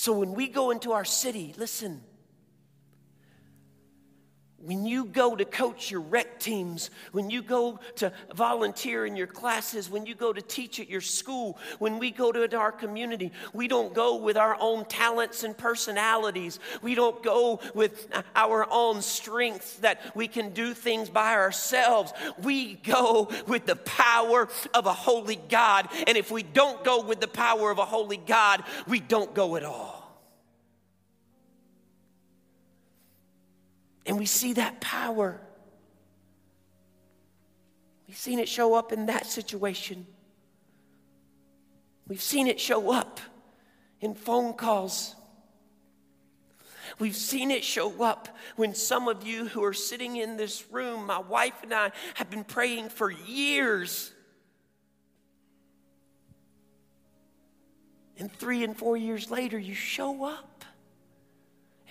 So 0.00 0.14
when 0.14 0.32
we 0.32 0.48
go 0.48 0.70
into 0.70 0.92
our 0.92 1.04
city, 1.04 1.52
listen, 1.58 2.00
when 4.64 4.84
you 4.84 5.06
go 5.06 5.34
to 5.34 5.44
coach 5.44 5.90
your 5.90 6.00
rec 6.00 6.38
teams, 6.38 6.90
when 7.12 7.30
you 7.30 7.42
go 7.42 7.80
to 7.96 8.12
volunteer 8.34 9.06
in 9.06 9.16
your 9.16 9.26
classes, 9.26 9.88
when 9.88 10.04
you 10.04 10.14
go 10.14 10.32
to 10.32 10.42
teach 10.42 10.78
at 10.80 10.88
your 10.88 11.00
school, 11.00 11.58
when 11.78 11.98
we 11.98 12.10
go 12.10 12.30
to 12.30 12.56
our 12.56 12.72
community, 12.72 13.32
we 13.54 13.68
don't 13.68 13.94
go 13.94 14.16
with 14.16 14.36
our 14.36 14.56
own 14.60 14.84
talents 14.84 15.44
and 15.44 15.56
personalities. 15.56 16.60
We 16.82 16.94
don't 16.94 17.22
go 17.22 17.60
with 17.74 18.08
our 18.36 18.66
own 18.70 19.00
strengths 19.02 19.76
that 19.76 20.14
we 20.14 20.28
can 20.28 20.50
do 20.50 20.74
things 20.74 21.08
by 21.08 21.34
ourselves. 21.34 22.12
We 22.42 22.74
go 22.74 23.30
with 23.46 23.64
the 23.64 23.76
power 23.76 24.48
of 24.74 24.86
a 24.86 24.92
holy 24.92 25.40
God. 25.48 25.88
And 26.06 26.18
if 26.18 26.30
we 26.30 26.42
don't 26.42 26.84
go 26.84 27.02
with 27.02 27.20
the 27.20 27.28
power 27.28 27.70
of 27.70 27.78
a 27.78 27.84
holy 27.84 28.18
God, 28.18 28.64
we 28.86 29.00
don't 29.00 29.34
go 29.34 29.56
at 29.56 29.64
all. 29.64 29.99
And 34.10 34.18
we 34.18 34.26
see 34.26 34.54
that 34.54 34.80
power. 34.80 35.40
We've 38.08 38.16
seen 38.16 38.40
it 38.40 38.48
show 38.48 38.74
up 38.74 38.90
in 38.90 39.06
that 39.06 39.24
situation. 39.24 40.04
We've 42.08 42.20
seen 42.20 42.48
it 42.48 42.58
show 42.58 42.90
up 42.90 43.20
in 44.00 44.14
phone 44.16 44.54
calls. 44.54 45.14
We've 46.98 47.14
seen 47.14 47.52
it 47.52 47.62
show 47.62 48.02
up 48.02 48.36
when 48.56 48.74
some 48.74 49.06
of 49.06 49.24
you 49.24 49.46
who 49.46 49.62
are 49.62 49.72
sitting 49.72 50.16
in 50.16 50.36
this 50.36 50.64
room, 50.72 51.06
my 51.06 51.20
wife 51.20 51.62
and 51.62 51.72
I, 51.72 51.92
have 52.14 52.30
been 52.30 52.42
praying 52.42 52.88
for 52.88 53.12
years. 53.12 54.12
And 58.18 58.32
three 58.32 58.64
and 58.64 58.76
four 58.76 58.96
years 58.96 59.30
later, 59.30 59.56
you 59.56 59.74
show 59.74 60.24
up 60.24 60.49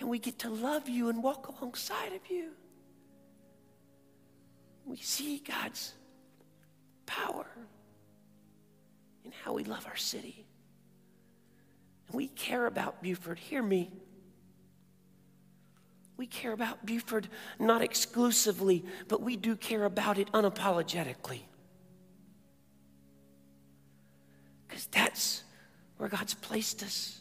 and 0.00 0.08
we 0.08 0.18
get 0.18 0.38
to 0.40 0.48
love 0.48 0.88
you 0.88 1.10
and 1.10 1.22
walk 1.22 1.48
alongside 1.48 2.12
of 2.14 2.30
you. 2.30 2.50
We 4.86 4.96
see 4.96 5.38
God's 5.46 5.92
power 7.04 7.46
in 9.24 9.32
how 9.44 9.52
we 9.52 9.62
love 9.64 9.86
our 9.86 9.96
city. 9.96 10.46
And 12.08 12.16
we 12.16 12.28
care 12.28 12.66
about 12.66 13.02
Buford. 13.02 13.38
Hear 13.38 13.62
me. 13.62 13.92
We 16.16 16.26
care 16.26 16.52
about 16.52 16.84
Buford 16.84 17.28
not 17.58 17.82
exclusively, 17.82 18.84
but 19.08 19.22
we 19.22 19.36
do 19.36 19.54
care 19.54 19.84
about 19.84 20.18
it 20.18 20.32
unapologetically. 20.32 21.40
Because 24.66 24.86
that's 24.86 25.44
where 25.98 26.08
God's 26.08 26.34
placed 26.34 26.82
us. 26.82 27.19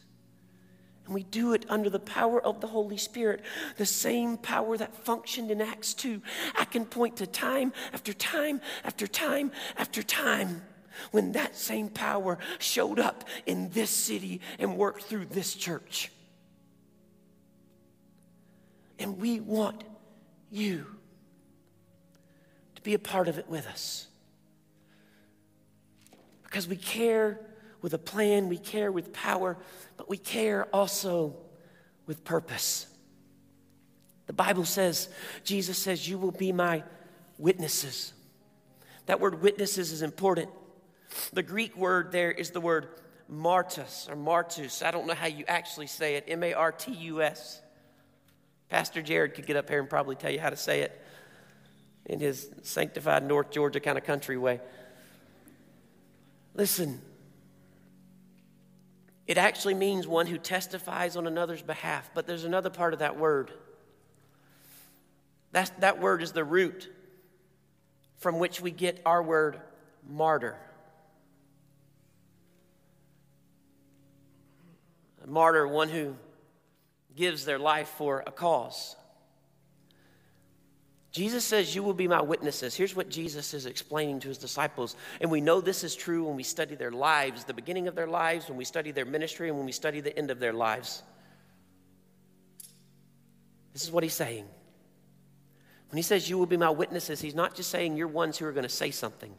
And 1.10 1.16
we 1.16 1.24
do 1.24 1.54
it 1.54 1.66
under 1.70 1.90
the 1.90 1.98
power 1.98 2.40
of 2.40 2.62
the 2.62 2.68
Holy 2.68 2.98
Spirit, 2.98 3.42
the 3.78 3.86
same 3.88 4.38
power 4.38 4.78
that 4.78 4.94
functioned 4.94 5.50
in 5.50 5.60
Acts 5.60 5.96
2. 5.96 6.22
I 6.56 6.66
can 6.66 6.86
point 6.86 7.18
to 7.18 7.26
time 7.26 7.74
after 7.92 8.14
time 8.14 8.62
after 8.84 9.08
time 9.08 9.52
after 9.76 10.04
time 10.04 10.62
when 11.10 11.32
that 11.32 11.56
same 11.56 11.90
power 11.90 12.38
showed 12.60 13.00
up 13.00 13.24
in 13.48 13.72
this 13.72 13.90
city 13.90 14.40
and 14.60 14.78
worked 14.78 15.02
through 15.02 15.26
this 15.26 15.56
church. 15.56 16.12
And 19.00 19.18
we 19.18 19.40
want 19.40 19.84
you 20.52 20.86
to 22.76 22.82
be 22.84 22.94
a 22.94 23.00
part 23.00 23.28
of 23.28 23.40
it 23.40 23.50
with 23.50 23.66
us. 23.66 24.06
Because 26.44 26.68
we 26.68 26.76
care 26.76 27.40
with 27.82 27.94
a 27.94 27.98
plan, 27.98 28.50
we 28.50 28.58
care 28.58 28.92
with 28.92 29.14
power, 29.14 29.58
but 29.98 30.10
we 30.10 30.18
care 30.18 30.66
also 30.74 31.36
with 32.06 32.24
purpose. 32.24 32.88
The 34.28 34.34
Bible 34.34 34.66
says, 34.66 35.10
Jesus 35.44 35.78
says, 35.78 36.08
You 36.08 36.18
will 36.18 36.32
be 36.32 36.52
my 36.52 36.84
witnesses. 37.38 38.14
That 39.06 39.20
word 39.20 39.42
witnesses 39.42 39.92
is 39.92 40.02
important. 40.02 40.50
The 41.34 41.42
Greek 41.42 41.76
word 41.76 42.12
there 42.12 42.32
is 42.32 42.52
the 42.52 42.62
word 42.62 42.90
martus 43.32 44.10
or 44.10 44.16
martus. 44.16 44.86
I 44.86 44.92
don't 44.92 45.08
know 45.08 45.16
how 45.16 45.28
you 45.28 45.46
actually 45.48 45.88
say 45.88 46.16
it 46.16 46.26
M 46.28 46.44
A 46.44 46.54
R 46.54 46.72
T 46.72 46.92
U 46.92 47.22
S. 47.22 47.62
Pastor 48.70 49.02
Jared 49.02 49.34
could 49.34 49.48
get 49.48 49.56
up 49.56 49.68
here 49.68 49.80
and 49.80 49.90
probably 49.90 50.16
tell 50.16 50.32
you 50.32 50.40
how 50.40 50.52
to 50.52 50.56
say 50.56 50.82
it 50.82 51.02
in 52.06 52.20
his 52.20 52.50
sanctified 52.62 53.24
North 53.24 53.50
Georgia 53.50 53.80
kind 53.80 53.98
of 53.98 54.04
country 54.04 54.38
way. 54.38 54.60
Listen, 56.54 57.02
it 59.30 59.38
actually 59.38 59.76
means 59.76 60.08
one 60.08 60.26
who 60.26 60.40
testifies 60.40 61.16
on 61.16 61.28
another's 61.28 61.62
behalf, 61.62 62.10
but 62.16 62.26
there's 62.26 62.46
another 62.46 62.72
part 62.72 62.94
of 62.94 63.00
that 63.00 63.16
word. 63.16 63.52
That's, 65.52 65.70
that 65.82 66.02
word 66.02 66.24
is 66.24 66.32
the 66.32 66.44
root 66.44 66.90
from 68.18 68.40
which 68.40 68.60
we 68.60 68.72
get 68.72 69.00
our 69.06 69.22
word 69.22 69.62
martyr. 70.10 70.58
A 75.24 75.28
martyr, 75.28 75.68
one 75.68 75.90
who 75.90 76.16
gives 77.16 77.46
their 77.46 77.60
life 77.60 77.90
for 77.90 78.24
a 78.26 78.32
cause. 78.32 78.96
Jesus 81.12 81.44
says, 81.44 81.74
You 81.74 81.82
will 81.82 81.94
be 81.94 82.08
my 82.08 82.22
witnesses. 82.22 82.76
Here's 82.76 82.96
what 82.96 83.10
Jesus 83.10 83.54
is 83.54 83.66
explaining 83.66 84.20
to 84.22 84.28
his 84.28 84.38
disciples. 84.38 84.96
And 85.20 85.32
we 85.32 85.42
know 85.42 85.60
this 85.60 85.84
is 85.84 85.96
true 85.96 86.26
when 86.26 86.36
we 86.36 86.44
study 86.44 86.76
their 86.76 86.92
lives, 86.92 87.44
the 87.44 87.54
beginning 87.54 87.88
of 87.88 87.96
their 87.96 88.08
lives, 88.08 88.48
when 88.48 88.58
we 88.58 88.66
study 88.66 88.92
their 88.92 89.06
ministry, 89.06 89.50
and 89.50 89.58
when 89.58 89.66
we 89.66 89.72
study 89.72 90.02
the 90.02 90.16
end 90.18 90.30
of 90.30 90.40
their 90.40 90.54
lives. 90.54 91.02
This 93.74 93.84
is 93.84 93.92
what 93.92 94.04
he's 94.04 94.14
saying. 94.14 94.46
When 95.90 95.98
he 95.98 96.04
says, 96.04 96.30
You 96.30 96.38
will 96.38 96.46
be 96.46 96.58
my 96.58 96.70
witnesses, 96.70 97.20
he's 97.22 97.36
not 97.36 97.56
just 97.56 97.72
saying 97.72 97.98
you're 97.98 98.08
ones 98.08 98.38
who 98.38 98.46
are 98.46 98.52
going 98.52 98.64
to 98.64 98.70
say 98.70 98.92
something. 98.92 99.34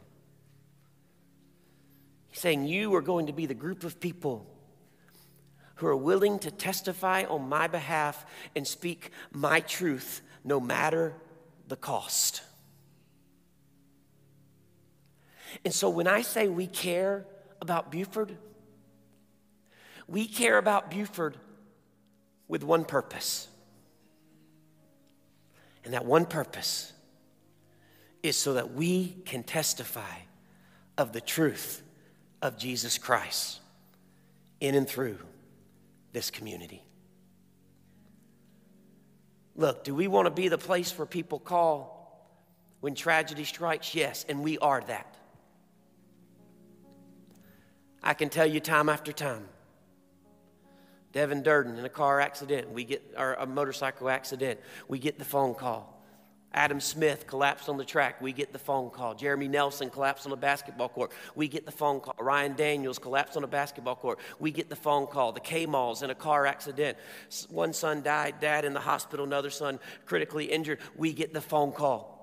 He's 2.31 2.41
saying 2.41 2.65
you 2.65 2.93
are 2.95 3.01
going 3.01 3.27
to 3.27 3.33
be 3.33 3.45
the 3.45 3.53
group 3.53 3.83
of 3.83 3.99
people 3.99 4.45
who 5.75 5.87
are 5.87 5.95
willing 5.95 6.39
to 6.39 6.51
testify 6.51 7.23
on 7.23 7.47
my 7.47 7.67
behalf 7.67 8.25
and 8.55 8.67
speak 8.67 9.11
my 9.31 9.61
truth 9.61 10.21
no 10.43 10.59
matter 10.59 11.13
the 11.71 11.77
cost. 11.77 12.41
And 15.63 15.73
so 15.73 15.89
when 15.89 16.05
I 16.05 16.21
say 16.21 16.49
we 16.49 16.67
care 16.67 17.25
about 17.61 17.91
Buford, 17.91 18.37
we 20.05 20.27
care 20.27 20.57
about 20.57 20.91
Buford 20.91 21.37
with 22.49 22.65
one 22.65 22.83
purpose. 22.83 23.47
And 25.85 25.93
that 25.93 26.03
one 26.03 26.25
purpose 26.25 26.91
is 28.21 28.35
so 28.35 28.55
that 28.55 28.73
we 28.73 29.15
can 29.23 29.41
testify 29.41 30.17
of 30.97 31.13
the 31.13 31.21
truth 31.21 31.81
of 32.41 32.57
Jesus 32.57 32.97
Christ 32.97 33.61
in 34.59 34.75
and 34.75 34.85
through 34.85 35.19
this 36.11 36.31
community. 36.31 36.83
Look, 39.55 39.83
do 39.83 39.93
we 39.93 40.07
want 40.07 40.25
to 40.27 40.31
be 40.31 40.47
the 40.47 40.57
place 40.57 40.97
where 40.97 41.05
people 41.05 41.39
call 41.39 42.29
when 42.79 42.95
tragedy 42.95 43.43
strikes? 43.43 43.93
Yes, 43.93 44.25
and 44.27 44.41
we 44.41 44.57
are 44.59 44.81
that. 44.81 45.15
I 48.03 48.13
can 48.13 48.29
tell 48.29 48.45
you 48.45 48.59
time 48.59 48.89
after 48.89 49.11
time. 49.11 49.47
Devin 51.11 51.43
Durden 51.43 51.77
in 51.77 51.85
a 51.85 51.89
car 51.89 52.21
accident, 52.21 52.71
we 52.71 52.83
get 52.83 53.13
or 53.17 53.33
a 53.33 53.45
motorcycle 53.45 54.09
accident, 54.09 54.59
we 54.87 54.97
get 54.97 55.19
the 55.19 55.25
phone 55.25 55.53
call. 55.53 56.00
Adam 56.53 56.81
Smith 56.81 57.27
collapsed 57.27 57.69
on 57.69 57.77
the 57.77 57.85
track, 57.85 58.21
we 58.21 58.33
get 58.33 58.51
the 58.51 58.59
phone 58.59 58.89
call. 58.89 59.15
Jeremy 59.15 59.47
Nelson 59.47 59.89
collapsed 59.89 60.25
on 60.25 60.33
a 60.33 60.37
basketball 60.37 60.89
court, 60.89 61.13
we 61.33 61.47
get 61.47 61.65
the 61.65 61.71
phone 61.71 62.01
call. 62.01 62.13
Ryan 62.19 62.55
Daniels 62.55 62.99
collapsed 62.99 63.37
on 63.37 63.43
a 63.45 63.47
basketball 63.47 63.95
court, 63.95 64.19
we 64.37 64.51
get 64.51 64.69
the 64.69 64.75
phone 64.75 65.07
call. 65.07 65.31
The 65.31 65.39
K 65.39 65.65
Malls 65.65 66.03
in 66.03 66.09
a 66.09 66.15
car 66.15 66.45
accident, 66.45 66.97
one 67.49 67.71
son 67.71 68.01
died, 68.01 68.35
dad 68.41 68.65
in 68.65 68.73
the 68.73 68.81
hospital, 68.81 69.25
another 69.25 69.49
son 69.49 69.79
critically 70.05 70.45
injured, 70.45 70.79
we 70.97 71.13
get 71.13 71.33
the 71.33 71.41
phone 71.41 71.71
call. 71.71 72.17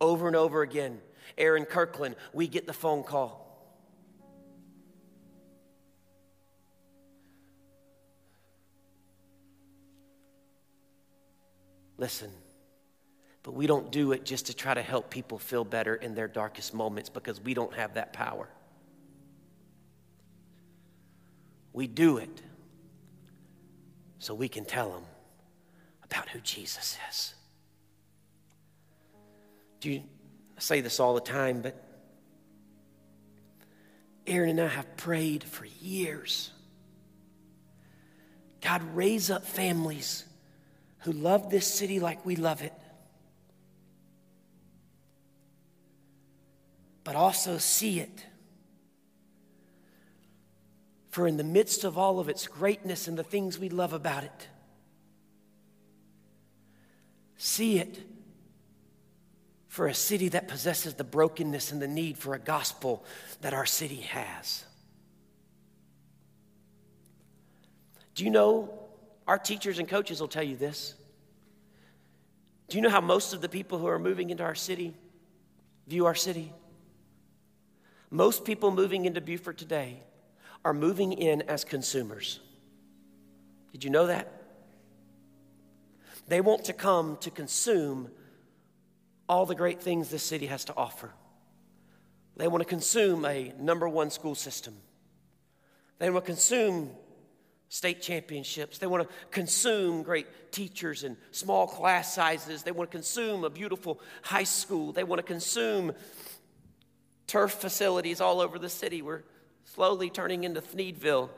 Over 0.00 0.26
and 0.26 0.36
over 0.36 0.62
again. 0.62 1.00
Aaron 1.36 1.66
Kirkland, 1.66 2.16
we 2.32 2.48
get 2.48 2.66
the 2.66 2.72
phone 2.72 3.02
call. 3.02 3.46
Listen. 11.98 12.30
But 13.42 13.54
we 13.54 13.66
don't 13.66 13.90
do 13.90 14.12
it 14.12 14.24
just 14.24 14.46
to 14.46 14.54
try 14.54 14.74
to 14.74 14.82
help 14.82 15.10
people 15.10 15.38
feel 15.38 15.64
better 15.64 15.94
in 15.94 16.14
their 16.14 16.28
darkest 16.28 16.74
moments 16.74 17.08
because 17.08 17.40
we 17.40 17.54
don't 17.54 17.74
have 17.74 17.94
that 17.94 18.12
power. 18.12 18.48
We 21.72 21.86
do 21.86 22.18
it 22.18 22.42
so 24.18 24.34
we 24.34 24.48
can 24.48 24.64
tell 24.64 24.90
them 24.90 25.04
about 26.04 26.28
who 26.28 26.40
Jesus 26.40 26.98
is. 27.08 27.34
Do 29.80 29.90
you 29.90 30.02
I 30.60 30.62
say 30.62 30.82
this 30.82 31.00
all 31.00 31.14
the 31.14 31.22
time, 31.22 31.62
but 31.62 31.74
Erin 34.26 34.58
and 34.58 34.60
I 34.60 34.68
have 34.68 34.94
prayed 34.98 35.42
for 35.42 35.64
years. 35.64 36.50
God, 38.60 38.82
raise 38.94 39.30
up 39.30 39.46
families 39.46 40.26
who 40.98 41.12
love 41.12 41.48
this 41.48 41.66
city 41.66 41.98
like 41.98 42.26
we 42.26 42.36
love 42.36 42.60
it. 42.60 42.74
But 47.04 47.16
also 47.16 47.58
see 47.58 48.00
it. 48.00 48.26
For 51.10 51.26
in 51.26 51.36
the 51.36 51.44
midst 51.44 51.84
of 51.84 51.98
all 51.98 52.20
of 52.20 52.28
its 52.28 52.46
greatness 52.46 53.08
and 53.08 53.18
the 53.18 53.24
things 53.24 53.58
we 53.58 53.68
love 53.68 53.92
about 53.92 54.24
it, 54.24 54.48
see 57.36 57.78
it 57.78 57.98
for 59.66 59.86
a 59.86 59.94
city 59.94 60.28
that 60.28 60.48
possesses 60.48 60.94
the 60.94 61.04
brokenness 61.04 61.72
and 61.72 61.80
the 61.80 61.88
need 61.88 62.18
for 62.18 62.34
a 62.34 62.38
gospel 62.38 63.04
that 63.40 63.54
our 63.54 63.66
city 63.66 64.00
has. 64.00 64.64
Do 68.14 68.24
you 68.24 68.30
know 68.30 68.74
our 69.26 69.38
teachers 69.38 69.78
and 69.78 69.88
coaches 69.88 70.20
will 70.20 70.28
tell 70.28 70.42
you 70.42 70.56
this? 70.56 70.94
Do 72.68 72.76
you 72.76 72.82
know 72.82 72.90
how 72.90 73.00
most 73.00 73.32
of 73.32 73.40
the 73.40 73.48
people 73.48 73.78
who 73.78 73.86
are 73.86 73.98
moving 73.98 74.30
into 74.30 74.42
our 74.42 74.54
city 74.54 74.94
view 75.86 76.06
our 76.06 76.14
city? 76.14 76.52
Most 78.10 78.44
people 78.44 78.70
moving 78.70 79.04
into 79.04 79.20
Buford 79.20 79.56
today 79.56 80.02
are 80.64 80.74
moving 80.74 81.12
in 81.12 81.42
as 81.42 81.64
consumers. 81.64 82.40
Did 83.72 83.84
you 83.84 83.90
know 83.90 84.06
that? 84.06 84.32
They 86.26 86.40
want 86.40 86.64
to 86.64 86.72
come 86.72 87.16
to 87.18 87.30
consume 87.30 88.10
all 89.28 89.46
the 89.46 89.54
great 89.54 89.80
things 89.80 90.10
this 90.10 90.24
city 90.24 90.46
has 90.46 90.64
to 90.66 90.74
offer. 90.76 91.12
They 92.36 92.48
want 92.48 92.62
to 92.62 92.68
consume 92.68 93.24
a 93.24 93.52
number 93.58 93.88
one 93.88 94.10
school 94.10 94.34
system. 94.34 94.76
They 95.98 96.10
want 96.10 96.24
to 96.24 96.32
consume 96.32 96.90
state 97.68 98.02
championships. 98.02 98.78
They 98.78 98.86
want 98.86 99.08
to 99.08 99.14
consume 99.30 100.02
great 100.02 100.50
teachers 100.50 101.04
and 101.04 101.16
small 101.30 101.68
class 101.68 102.14
sizes. 102.14 102.64
They 102.64 102.72
want 102.72 102.90
to 102.90 102.96
consume 102.96 103.44
a 103.44 103.50
beautiful 103.50 104.00
high 104.22 104.44
school. 104.44 104.92
They 104.92 105.04
want 105.04 105.20
to 105.20 105.26
consume 105.26 105.92
turf 107.30 107.52
facilities 107.52 108.20
all 108.20 108.40
over 108.40 108.58
the 108.58 108.68
city. 108.68 109.02
We're 109.02 109.22
slowly 109.64 110.10
turning 110.10 110.42
into 110.42 110.60
Thneedville. 110.60 111.28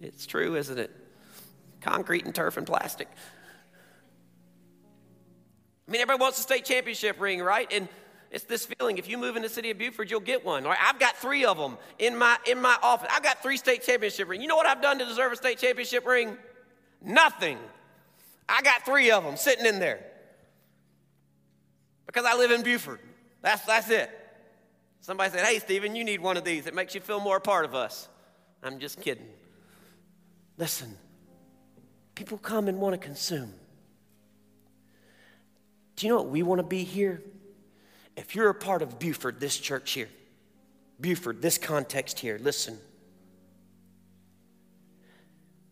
It's 0.00 0.24
true, 0.24 0.56
isn't 0.56 0.78
it? 0.78 0.90
Concrete 1.82 2.24
and 2.24 2.34
turf 2.34 2.56
and 2.56 2.66
plastic. 2.66 3.08
I 5.86 5.90
mean, 5.90 6.00
everybody 6.00 6.22
wants 6.22 6.38
a 6.38 6.42
state 6.42 6.64
championship 6.64 7.20
ring, 7.20 7.42
right? 7.42 7.70
And 7.70 7.86
it's 8.30 8.44
this 8.44 8.64
feeling. 8.64 8.96
If 8.96 9.06
you 9.06 9.18
move 9.18 9.36
in 9.36 9.42
the 9.42 9.50
city 9.50 9.70
of 9.70 9.76
Buford, 9.76 10.10
you'll 10.10 10.20
get 10.20 10.46
one. 10.46 10.66
I've 10.66 10.98
got 10.98 11.18
three 11.18 11.44
of 11.44 11.58
them 11.58 11.76
in 11.98 12.16
my 12.16 12.38
in 12.46 12.62
my 12.62 12.78
office. 12.82 13.10
I've 13.12 13.22
got 13.22 13.42
three 13.42 13.58
state 13.58 13.82
championship 13.82 14.30
rings. 14.30 14.42
You 14.42 14.48
know 14.48 14.56
what 14.56 14.66
I've 14.66 14.80
done 14.80 14.98
to 14.98 15.04
deserve 15.04 15.32
a 15.32 15.36
state 15.36 15.58
championship 15.58 16.06
ring? 16.06 16.38
Nothing. 17.02 17.58
I 18.48 18.62
got 18.62 18.86
three 18.86 19.10
of 19.10 19.24
them 19.24 19.36
sitting 19.36 19.66
in 19.66 19.78
there 19.78 20.02
because 22.06 22.24
I 22.24 22.34
live 22.34 22.50
in 22.50 22.62
Buford. 22.62 22.98
That's, 23.44 23.62
that's 23.66 23.90
it. 23.90 24.10
Somebody 25.02 25.30
said, 25.30 25.44
Hey, 25.44 25.58
Stephen, 25.58 25.94
you 25.94 26.02
need 26.02 26.22
one 26.22 26.38
of 26.38 26.44
these. 26.44 26.66
It 26.66 26.74
makes 26.74 26.94
you 26.94 27.02
feel 27.02 27.20
more 27.20 27.36
a 27.36 27.40
part 27.42 27.66
of 27.66 27.74
us. 27.74 28.08
I'm 28.62 28.78
just 28.78 29.02
kidding. 29.02 29.28
Listen, 30.56 30.96
people 32.14 32.38
come 32.38 32.68
and 32.68 32.80
want 32.80 32.94
to 32.94 32.98
consume. 32.98 33.52
Do 35.96 36.06
you 36.06 36.12
know 36.12 36.22
what 36.22 36.30
we 36.30 36.42
want 36.42 36.60
to 36.60 36.66
be 36.66 36.84
here? 36.84 37.22
If 38.16 38.34
you're 38.34 38.48
a 38.48 38.54
part 38.54 38.80
of 38.80 38.98
Buford, 38.98 39.40
this 39.40 39.58
church 39.58 39.92
here, 39.92 40.08
Buford, 40.98 41.42
this 41.42 41.58
context 41.58 42.20
here, 42.20 42.38
listen. 42.40 42.78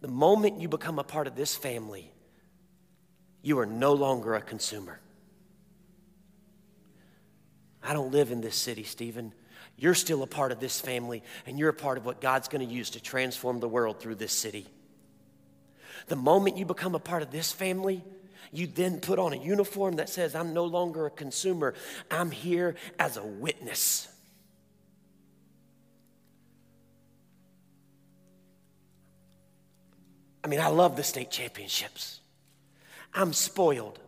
The 0.03 0.09
moment 0.09 0.61
you 0.61 0.69
become 0.69 0.99
a 0.99 1.05
part 1.05 1.27
of 1.27 1.37
this 1.37 1.57
family, 1.57 2.13
you 3.41 3.59
are 3.61 3.67
no 3.67 3.95
longer 3.95 4.35
a 4.35 4.43
consumer. 4.43 5.01
I 7.93 7.95
don't 7.95 8.11
live 8.11 8.33
in 8.33 8.41
this 8.41 8.57
city, 8.57 8.85
Stephen. 8.85 9.35
You're 9.77 9.93
still 9.93 10.23
a 10.23 10.27
part 10.27 10.51
of 10.51 10.61
this 10.61 10.81
family, 10.81 11.23
and 11.45 11.59
you're 11.59 11.69
a 11.69 11.75
part 11.75 11.99
of 11.99 12.07
what 12.07 12.23
God's 12.23 12.49
going 12.49 12.67
to 12.67 12.75
use 12.75 12.89
to 12.89 13.03
transform 13.03 13.61
the 13.61 13.69
world 13.69 14.01
through 14.01 14.15
this 14.15 14.33
city. 14.33 14.67
The 16.07 16.17
moment 16.17 16.57
you 16.57 16.65
become 16.65 16.95
a 16.95 16.99
part 16.99 17.23
of 17.23 17.31
this 17.31 17.53
family, 17.53 18.03
you 18.51 18.67
then 18.67 19.01
put 19.01 19.19
on 19.19 19.35
a 19.35 19.37
uniform 19.37 19.97
that 19.97 20.09
says, 20.09 20.35
I'm 20.35 20.55
no 20.55 20.65
longer 20.65 21.05
a 21.05 21.11
consumer, 21.11 21.75
I'm 22.11 22.31
here 22.31 22.77
as 22.99 23.19
a 23.19 23.23
witness. 23.23 24.09
I 30.43 30.49
mean, 30.49 30.61
I 30.61 30.69
love 30.69 30.97
the 30.97 31.05
state 31.05 31.31
championships. 31.31 32.21
I'm 33.13 33.35
spoiled. 33.35 33.99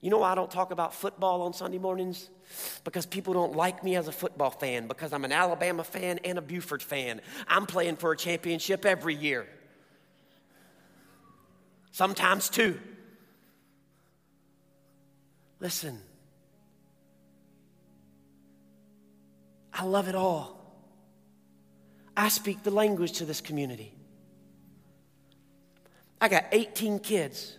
You 0.00 0.10
know 0.10 0.18
why 0.18 0.30
I 0.30 0.36
don't 0.36 0.48
talk 0.48 0.70
about 0.70 0.94
football 0.94 1.42
on 1.42 1.54
Sunday 1.54 1.78
mornings? 1.78 2.30
Because 2.84 3.06
people 3.06 3.34
don't 3.34 3.54
like 3.54 3.82
me 3.82 3.96
as 3.96 4.08
a 4.08 4.12
football 4.12 4.50
fan, 4.50 4.86
because 4.86 5.12
I'm 5.12 5.24
an 5.24 5.32
Alabama 5.32 5.84
fan 5.84 6.18
and 6.24 6.38
a 6.38 6.42
Buford 6.42 6.82
fan. 6.82 7.20
I'm 7.48 7.66
playing 7.66 7.96
for 7.96 8.12
a 8.12 8.16
championship 8.16 8.84
every 8.84 9.14
year, 9.14 9.46
sometimes 11.90 12.48
two. 12.48 12.78
Listen, 15.58 16.00
I 19.72 19.84
love 19.84 20.08
it 20.08 20.14
all. 20.14 20.56
I 22.16 22.28
speak 22.28 22.62
the 22.62 22.70
language 22.70 23.12
to 23.12 23.24
this 23.24 23.40
community. 23.40 23.92
I 26.20 26.28
got 26.28 26.44
18 26.52 26.98
kids 27.00 27.58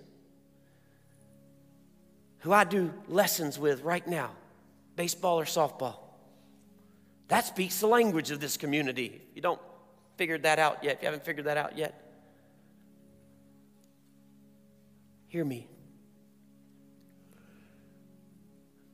who 2.39 2.51
I 2.53 2.64
do 2.64 2.93
lessons 3.07 3.59
with 3.59 3.82
right 3.84 4.07
now 4.07 4.32
baseball 4.98 5.39
or 5.39 5.45
softball. 5.45 5.95
That 7.30 7.45
speaks 7.45 7.80
the 7.80 7.88
language 7.88 8.32
of 8.32 8.41
this 8.41 8.58
community. 8.58 9.22
You 9.34 9.41
don't 9.41 9.62
figure 10.18 10.38
that 10.39 10.60
out 10.60 10.84
yet, 10.84 10.95
if 10.95 11.02
you 11.02 11.06
haven't 11.06 11.24
figured 11.24 11.45
that 11.45 11.56
out 11.56 11.78
yet, 11.78 12.04
hear 15.28 15.45
me. 15.45 15.68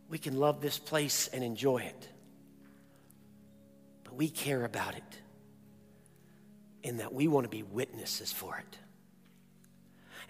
We 0.10 0.20
can 0.20 0.38
love 0.39 0.62
this 0.62 0.78
place 0.78 1.28
and 1.30 1.43
enjoy 1.43 1.78
it, 1.78 2.08
but 4.04 4.16
we 4.16 4.30
care 4.30 4.64
about 4.64 4.95
it 4.95 5.04
in 6.84 6.97
that 6.97 7.14
we 7.14 7.28
want 7.28 7.45
to 7.45 7.49
be 7.49 7.64
witnesses 7.64 8.32
for 8.32 8.58
it. 8.58 8.78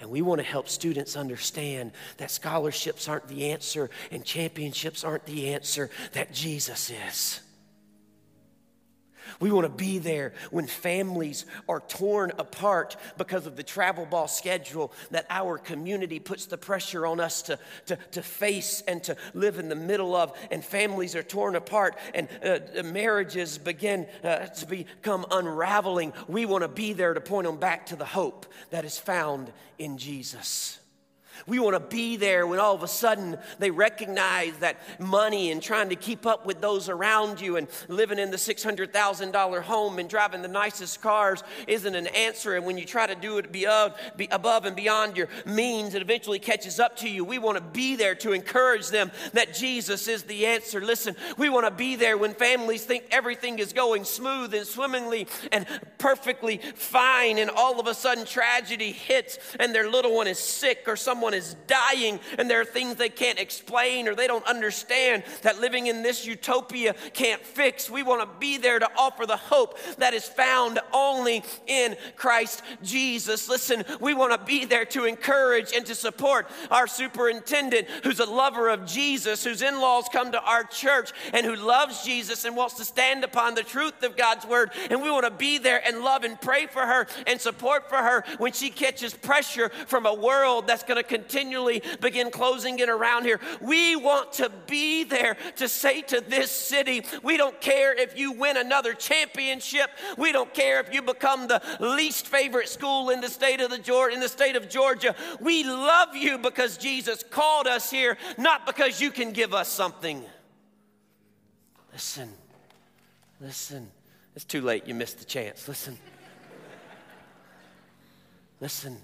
And 0.04 0.12
we 0.12 0.22
want 0.22 0.39
to 0.39 0.45
help 0.45 0.68
students 0.68 1.16
understand 1.16 1.93
that 2.18 2.30
scholarships 2.30 3.08
aren't 3.08 3.30
the 3.30 3.51
answer 3.51 3.89
and 4.12 4.26
championships 4.26 5.06
aren't 5.06 5.26
the 5.26 5.54
answer, 5.54 5.89
that 6.12 6.34
Jesus 6.34 6.91
is. 7.08 7.39
We 9.40 9.52
want 9.52 9.66
to 9.66 9.74
be 9.74 10.00
there 10.00 10.34
when 10.52 10.68
families 10.68 11.46
are 11.68 11.80
torn 11.82 12.32
apart 12.38 12.96
because 13.18 13.46
of 13.46 13.56
the 13.56 13.64
travel 13.64 14.06
ball 14.06 14.28
schedule 14.28 14.94
that 15.12 15.26
our 15.30 15.58
community 15.58 16.20
puts 16.20 16.46
the 16.46 16.58
pressure 16.58 17.06
on 17.06 17.20
us 17.20 17.42
to, 17.44 17.60
to, 17.88 17.98
to 18.12 18.22
face 18.22 18.82
and 18.88 19.04
to 19.04 19.16
live 19.34 19.60
in 19.60 19.70
the 19.70 19.76
middle 19.76 20.16
of. 20.16 20.38
And 20.52 20.64
families 20.64 21.16
are 21.16 21.24
torn 21.24 21.56
apart 21.56 21.98
and 22.14 22.28
uh, 22.44 22.84
marriages 22.84 23.58
begin 23.58 24.08
uh, 24.24 24.48
to 24.48 24.66
become 24.66 25.26
unraveling. 25.32 26.14
We 26.28 26.46
want 26.46 26.64
to 26.64 26.68
be 26.68 26.94
there 26.94 27.14
to 27.14 27.22
point 27.22 27.48
them 27.48 27.58
back 27.58 27.88
to 27.88 27.96
the 27.96 28.06
hope 28.06 28.46
that 28.70 28.86
is 28.86 28.98
found 28.98 29.52
in 29.78 29.98
Jesus. 29.98 30.80
We 31.48 31.60
want 31.60 31.76
to 31.76 31.80
be 31.80 32.18
there 32.18 32.46
when 32.48 32.60
all 32.60 32.76
of 32.76 32.84
a 32.84 32.88
sudden 32.88 33.38
they 33.60 33.72
recognize 33.72 34.58
that 34.58 34.78
money 35.00 35.52
and 35.52 35.62
trying 35.62 35.90
to 35.90 35.96
keep 35.96 36.26
up 36.26 36.46
with 36.46 36.62
those 36.62 36.90
around 36.90 37.42
you 37.42 37.58
and 37.58 37.68
living 37.88 38.20
in 38.20 38.32
the 38.32 38.38
$600,000 38.38 39.62
home 39.64 40.00
and 40.00 40.10
driving 40.10 40.42
the 40.42 40.48
nicest 40.48 41.02
cars 41.02 41.44
isn't 41.68 41.96
an 41.96 42.08
answer. 42.08 42.56
And 42.56 42.66
when 42.66 42.78
you 42.78 42.86
try 42.86 43.08
to 43.08 43.16
do 43.16 43.38
it 43.38 43.48
above 44.32 44.66
and 44.66 44.76
beyond 44.76 45.18
your 45.18 45.30
means, 45.46 45.96
it 45.96 46.02
eventually 46.02 46.40
catches 46.40 46.80
up 46.80 46.98
to 46.98 47.10
you. 47.10 47.24
We 47.24 47.40
want 47.40 47.58
to 47.58 47.64
be 47.64 47.96
there 47.96 48.16
to 48.16 48.32
encourage 48.32 48.90
them 48.90 49.12
that 49.34 49.54
Jesus 49.54 50.08
is 50.08 50.24
the 50.24 50.46
answer. 50.46 50.82
Listen, 50.82 51.16
we 51.38 51.50
want 51.50 51.66
to 51.66 51.72
be 51.72 51.96
there 51.96 52.18
when 52.18 52.34
families 52.34 52.84
think 52.86 53.06
everything 53.12 53.60
is 53.60 53.74
going 53.74 54.04
smooth 54.04 54.54
and 54.54 54.68
swimmingly 54.68 55.28
and 55.52 55.66
perfectly 55.98 56.60
fine, 56.76 57.38
and 57.38 57.50
all 57.50 57.80
of 57.80 57.88
a 57.88 57.94
sudden 57.94 58.26
tragedy 58.26 58.92
hits 58.92 59.40
and 59.60 59.74
their 59.74 59.90
little 59.90 60.14
one 60.16 60.28
is 60.28 60.38
sick 60.38 60.84
or 60.88 60.96
someone 60.96 61.23
someone 61.24 61.34
is 61.34 61.56
dying 61.68 62.20
and 62.38 62.50
there 62.50 62.60
are 62.60 62.66
things 62.66 62.96
they 62.96 63.08
can't 63.08 63.40
explain 63.40 64.10
or 64.10 64.16
they 64.16 64.28
don't 64.28 64.46
understand 64.46 65.24
that 65.42 65.58
living 65.62 65.88
in 65.88 66.04
this 66.04 66.26
utopia 66.26 66.94
can't 67.14 67.42
fix. 67.42 67.90
We 67.90 68.04
want 68.04 68.20
to 68.20 68.40
be 68.40 68.58
there 68.58 68.78
to 68.78 68.90
offer 68.98 69.26
the 69.26 69.38
hope 69.38 69.80
that 70.00 70.14
is 70.14 70.28
found 70.28 70.82
only 70.92 71.42
in 71.66 71.96
Christ 72.18 72.62
Jesus. 72.84 73.48
Listen, 73.48 73.86
we 74.02 74.14
want 74.14 74.34
to 74.34 74.46
be 74.46 74.66
there 74.66 74.84
to 74.88 75.06
encourage 75.06 75.72
and 75.74 75.86
to 75.86 75.96
support 75.96 76.50
our 76.70 76.88
superintendent 76.88 77.88
who's 78.04 78.20
a 78.20 78.26
lover 78.26 78.68
of 78.68 78.86
Jesus, 78.86 79.46
whose 79.46 79.62
in 79.62 79.80
laws 79.80 80.10
come 80.12 80.34
to 80.34 80.42
our 80.42 80.66
church 80.66 81.12
and 81.32 81.46
who 81.46 81.56
loves 81.56 82.04
Jesus 82.04 82.44
and 82.44 82.54
wants 82.58 82.74
to 82.76 82.84
stand 82.84 83.24
upon 83.24 83.56
the 83.56 83.64
truth 83.64 84.04
of 84.04 84.18
God's 84.18 84.46
word. 84.46 84.72
And 84.90 85.02
we 85.02 85.10
want 85.10 85.24
to 85.24 85.32
be 85.32 85.58
there 85.58 85.82
and 85.88 86.02
love 86.02 86.26
and 86.26 86.40
pray 86.42 86.66
for 86.66 86.82
her 86.82 87.08
and 87.26 87.40
support 87.40 87.88
for 87.88 88.00
her 88.00 88.26
when 88.40 88.52
she 88.52 88.70
catches 88.70 89.14
pressure 89.14 89.70
from 89.88 90.06
a 90.06 90.14
world 90.14 90.68
that's 90.68 90.84
going 90.84 91.02
to 91.02 91.12
continually 91.14 91.84
begin 92.01 92.32
closing 92.32 92.80
it 92.80 92.89
around 92.89 93.24
here. 93.24 93.39
We 93.61 93.95
want 93.95 94.34
to 94.34 94.49
be 94.66 95.03
there 95.03 95.38
to 95.57 95.70
say 95.70 96.01
to 96.01 96.22
this 96.22 96.49
city, 96.49 97.05
we 97.22 97.38
don't 97.38 97.61
care 97.61 97.93
if 97.93 98.18
you 98.18 98.32
win 98.32 98.57
another 98.57 98.95
championship. 98.95 99.91
We 100.18 100.32
don't 100.32 100.51
care 100.55 100.80
if 100.80 100.91
you 100.91 101.03
become 101.03 101.47
the 101.47 101.61
least 101.80 102.26
favorite 102.26 102.68
school 102.68 103.11
in 103.11 103.22
the 103.22 103.30
state 103.30 103.61
of 103.61 103.70
the 103.70 103.84
in 104.11 104.20
the 104.20 104.30
state 104.30 104.55
of 104.55 104.70
Georgia. 104.70 105.14
We 105.39 105.64
love 105.64 106.16
you 106.16 106.39
because 106.39 106.78
Jesus 106.78 107.24
called 107.30 107.68
us 107.68 107.91
here, 107.91 108.18
not 108.38 108.66
because 108.66 108.99
you 108.99 109.11
can 109.11 109.34
give 109.34 109.53
us 109.53 109.70
something. 109.70 110.24
Listen, 111.91 112.30
listen. 113.39 113.91
It's 114.36 114.45
too 114.45 114.61
late. 114.61 114.88
You 114.88 114.95
missed 114.95 115.20
the 115.20 115.26
chance. 115.26 115.68
Listen. 115.68 115.95
Listen. 118.59 118.97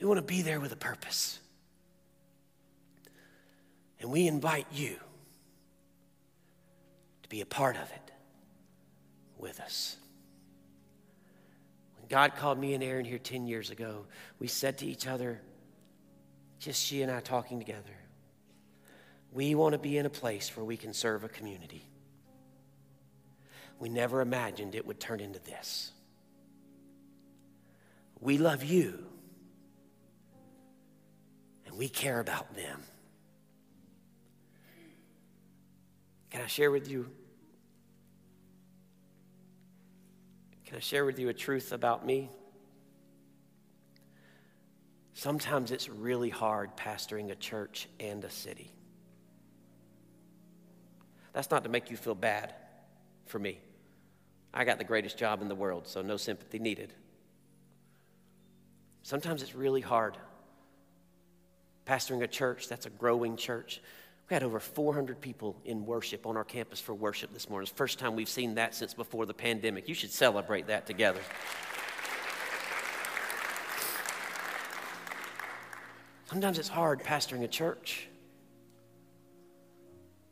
We 0.00 0.06
want 0.06 0.18
to 0.18 0.22
be 0.22 0.42
there 0.42 0.60
with 0.60 0.72
a 0.72 0.76
purpose. 0.76 1.38
And 4.00 4.10
we 4.10 4.28
invite 4.28 4.66
you 4.72 4.96
to 7.22 7.28
be 7.28 7.40
a 7.40 7.46
part 7.46 7.76
of 7.76 7.90
it 7.90 8.12
with 9.38 9.60
us. 9.60 9.96
When 11.98 12.08
God 12.08 12.36
called 12.36 12.58
me 12.58 12.74
and 12.74 12.82
Erin 12.82 13.04
here 13.04 13.18
10 13.18 13.46
years 13.46 13.70
ago, 13.70 14.06
we 14.38 14.46
said 14.46 14.78
to 14.78 14.86
each 14.86 15.06
other, 15.08 15.40
just 16.60 16.84
she 16.84 17.02
and 17.02 17.10
I 17.10 17.20
talking 17.20 17.58
together, 17.58 17.82
we 19.32 19.54
want 19.54 19.72
to 19.72 19.78
be 19.78 19.98
in 19.98 20.06
a 20.06 20.10
place 20.10 20.56
where 20.56 20.64
we 20.64 20.76
can 20.76 20.94
serve 20.94 21.24
a 21.24 21.28
community. 21.28 21.84
We 23.80 23.88
never 23.88 24.20
imagined 24.20 24.74
it 24.74 24.86
would 24.86 25.00
turn 25.00 25.20
into 25.20 25.40
this. 25.40 25.92
We 28.20 28.38
love 28.38 28.64
you 28.64 29.06
we 31.78 31.88
care 31.88 32.18
about 32.18 32.56
them. 32.56 32.82
Can 36.28 36.42
I 36.42 36.48
share 36.48 36.72
with 36.72 36.90
you? 36.90 37.08
Can 40.66 40.76
I 40.76 40.80
share 40.80 41.04
with 41.04 41.20
you 41.20 41.28
a 41.28 41.32
truth 41.32 41.70
about 41.70 42.04
me? 42.04 42.30
Sometimes 45.14 45.70
it's 45.70 45.88
really 45.88 46.30
hard 46.30 46.76
pastoring 46.76 47.30
a 47.30 47.36
church 47.36 47.88
and 48.00 48.24
a 48.24 48.30
city. 48.30 48.72
That's 51.32 51.50
not 51.52 51.62
to 51.62 51.70
make 51.70 51.92
you 51.92 51.96
feel 51.96 52.16
bad 52.16 52.54
for 53.26 53.38
me. 53.38 53.60
I 54.52 54.64
got 54.64 54.78
the 54.78 54.84
greatest 54.84 55.16
job 55.16 55.42
in 55.42 55.48
the 55.48 55.54
world, 55.54 55.86
so 55.86 56.02
no 56.02 56.16
sympathy 56.16 56.58
needed. 56.58 56.92
Sometimes 59.02 59.42
it's 59.42 59.54
really 59.54 59.80
hard 59.80 60.18
pastoring 61.88 62.22
a 62.22 62.26
church 62.26 62.68
that's 62.68 62.86
a 62.86 62.90
growing 62.90 63.36
church. 63.36 63.80
We 64.28 64.34
had 64.34 64.42
over 64.42 64.60
400 64.60 65.20
people 65.20 65.56
in 65.64 65.86
worship 65.86 66.26
on 66.26 66.36
our 66.36 66.44
campus 66.44 66.80
for 66.80 66.92
worship 66.92 67.32
this 67.32 67.48
morning. 67.48 67.64
It's 67.64 67.72
the 67.72 67.78
first 67.78 67.98
time 67.98 68.14
we've 68.14 68.28
seen 68.28 68.56
that 68.56 68.74
since 68.74 68.92
before 68.92 69.24
the 69.24 69.32
pandemic. 69.32 69.88
You 69.88 69.94
should 69.94 70.10
celebrate 70.10 70.66
that 70.66 70.86
together. 70.86 71.20
Sometimes 76.26 76.58
it's 76.58 76.68
hard 76.68 77.02
pastoring 77.02 77.42
a 77.42 77.48
church, 77.48 78.06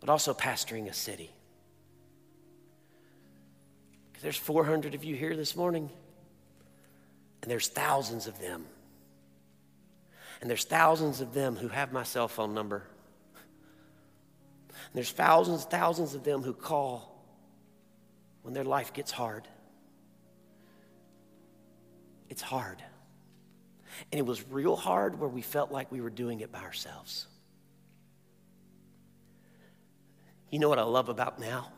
but 0.01 0.11
also 0.11 0.35
pastoring 0.35 0.91
a 0.91 0.93
city. 0.93 1.31
There's 4.21 4.37
400 4.37 4.95
of 4.95 5.05
you 5.05 5.15
here 5.15 5.37
this 5.37 5.57
morning, 5.57 5.89
and 7.41 7.51
there's 7.51 7.69
thousands 7.69 8.27
of 8.27 8.39
them 8.41 8.67
and 10.41 10.51
there's 10.51 10.65
thousands 10.65 11.21
of 11.21 11.33
them 11.33 11.57
who 11.57 11.69
have 11.69 11.93
my 11.93 12.03
cell 12.03 12.29
phone 12.29 12.55
number. 12.55 12.85
And 14.69 14.95
there's 14.95 15.11
thousands, 15.11 15.65
thousands 15.65 16.15
of 16.15 16.25
them 16.25 16.43
who 16.43 16.53
call 16.53 17.25
when 18.43 18.55
their 18.55 18.65
life 18.65 18.93
gets 18.93 19.11
hard. 19.11 19.49
It's 22.29 22.43
hard. 22.43 22.83
And 24.13 24.19
it 24.19 24.27
was 24.27 24.47
real 24.49 24.77
hard 24.77 25.19
where 25.19 25.29
we 25.29 25.43
felt 25.43 25.73
like 25.73 25.91
we 25.91 26.01
were 26.01 26.11
doing 26.11 26.41
it 26.41 26.53
by 26.53 26.61
ourselves. 26.61 27.27
You 30.51 30.59
know 30.59 30.69
what 30.69 30.79
I 30.79 30.85
love 30.85 31.09
about 31.09 31.41
now? 31.41 31.69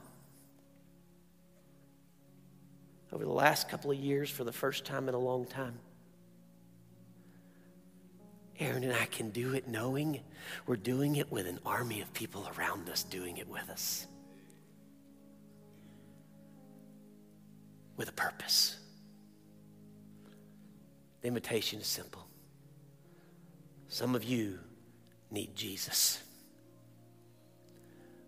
Over 3.13 3.25
the 3.25 3.33
last 3.33 3.69
couple 3.69 3.91
of 3.91 3.97
years, 3.97 4.29
for 4.29 4.45
the 4.45 4.53
first 4.53 4.85
time 4.85 5.09
in 5.09 5.15
a 5.15 5.19
long 5.19 5.47
time, 5.47 5.79
Erin 8.59 8.85
and 8.85 8.93
I 8.93 9.07
can 9.07 9.31
do 9.31 9.55
it 9.55 9.69
knowing 9.69 10.21
we're 10.67 10.77
doing 10.77 11.17
it 11.17 11.31
with 11.31 11.47
an 11.47 11.61
army 11.65 12.01
of 12.01 12.13
people 12.13 12.51
around 12.57 12.89
us 12.89 13.05
doing 13.05 13.37
it 13.37 13.49
with 13.49 13.69
us. 13.71 14.07
With 17.97 18.09
a 18.09 18.13
purpose. 18.13 18.79
The 21.21 21.29
invitation 21.29 21.81
is 21.81 21.87
simple. 21.87 22.27
Some 23.89 24.15
of 24.15 24.25
you 24.25 24.59
need 25.31 25.55
Jesus. 25.55 26.23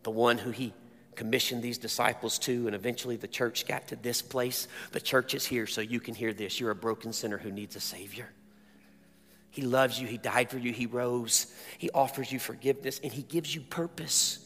The 0.03 0.11
one 0.11 0.39
who 0.39 0.51
he 0.51 0.73
commissioned 1.15 1.63
these 1.63 1.77
disciples 1.77 2.39
to, 2.39 2.67
and 2.67 2.75
eventually 2.75 3.17
the 3.17 3.29
church 3.29 3.67
got 3.67 3.89
to 3.89 3.97
this 3.97 4.23
place. 4.23 4.69
The 4.93 5.01
church 5.01 5.35
is 5.35 5.45
here 5.45 5.67
so 5.67 5.81
you 5.81 6.01
can 6.01 6.15
hear 6.15 6.33
this. 6.33 6.59
You're 6.59 6.71
a 6.71 6.75
broken 6.77 7.13
sinner 7.13 7.37
who 7.37 7.53
needs 7.53 7.77
a 7.77 7.81
Savior. 7.81 8.29
He 9.51 9.63
loves 9.63 10.01
you. 10.01 10.07
He 10.07 10.19
died 10.19 10.51
for 10.51 10.59
you. 10.59 10.73
He 10.73 10.87
rose. 10.87 11.47
He 11.79 11.91
offers 11.91 12.31
you 12.31 12.39
forgiveness 12.39 13.01
and 13.03 13.13
He 13.13 13.23
gives 13.23 13.55
you 13.55 13.61
purpose 13.61 14.39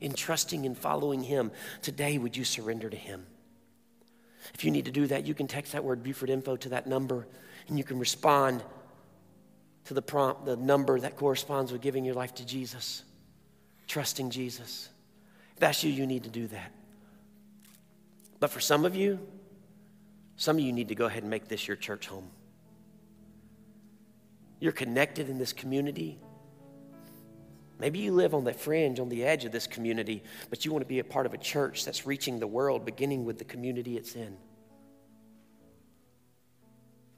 in 0.00 0.12
trusting 0.12 0.66
and 0.66 0.76
following 0.76 1.22
Him. 1.22 1.50
Today, 1.82 2.18
would 2.18 2.36
you 2.36 2.44
surrender 2.44 2.88
to 2.88 2.96
Him? 2.96 3.26
If 4.54 4.64
you 4.64 4.70
need 4.70 4.86
to 4.86 4.90
do 4.90 5.06
that, 5.06 5.26
you 5.26 5.34
can 5.34 5.46
text 5.46 5.72
that 5.72 5.84
word 5.84 6.02
Buford 6.02 6.30
info 6.30 6.56
to 6.56 6.70
that 6.70 6.86
number 6.86 7.26
and 7.68 7.78
you 7.78 7.84
can 7.84 7.98
respond 7.98 8.62
to 9.84 9.94
the 9.94 10.02
prompt, 10.02 10.44
the 10.44 10.56
number 10.56 10.98
that 11.00 11.16
corresponds 11.16 11.72
with 11.72 11.80
giving 11.80 12.04
your 12.04 12.14
life 12.14 12.34
to 12.34 12.46
Jesus, 12.46 13.02
trusting 13.86 14.30
Jesus. 14.30 14.88
If 15.54 15.60
that's 15.60 15.84
you, 15.84 15.90
you 15.90 16.06
need 16.06 16.24
to 16.24 16.30
do 16.30 16.46
that. 16.48 16.72
But 18.40 18.50
for 18.50 18.60
some 18.60 18.84
of 18.84 18.96
you, 18.96 19.18
some 20.36 20.56
of 20.56 20.62
you 20.62 20.72
need 20.72 20.88
to 20.88 20.94
go 20.94 21.06
ahead 21.06 21.22
and 21.22 21.30
make 21.30 21.48
this 21.48 21.68
your 21.68 21.76
church 21.76 22.06
home. 22.06 22.30
You're 24.60 24.72
connected 24.72 25.28
in 25.28 25.38
this 25.38 25.52
community. 25.52 26.18
Maybe 27.78 27.98
you 27.98 28.12
live 28.12 28.34
on 28.34 28.44
the 28.44 28.52
fringe, 28.52 29.00
on 29.00 29.08
the 29.08 29.24
edge 29.24 29.46
of 29.46 29.52
this 29.52 29.66
community, 29.66 30.22
but 30.50 30.64
you 30.64 30.70
want 30.70 30.82
to 30.82 30.88
be 30.88 30.98
a 30.98 31.04
part 31.04 31.24
of 31.24 31.32
a 31.32 31.38
church 31.38 31.84
that's 31.84 32.06
reaching 32.06 32.38
the 32.38 32.46
world, 32.46 32.84
beginning 32.84 33.24
with 33.24 33.38
the 33.38 33.44
community 33.44 33.96
it's 33.96 34.14
in. 34.14 34.36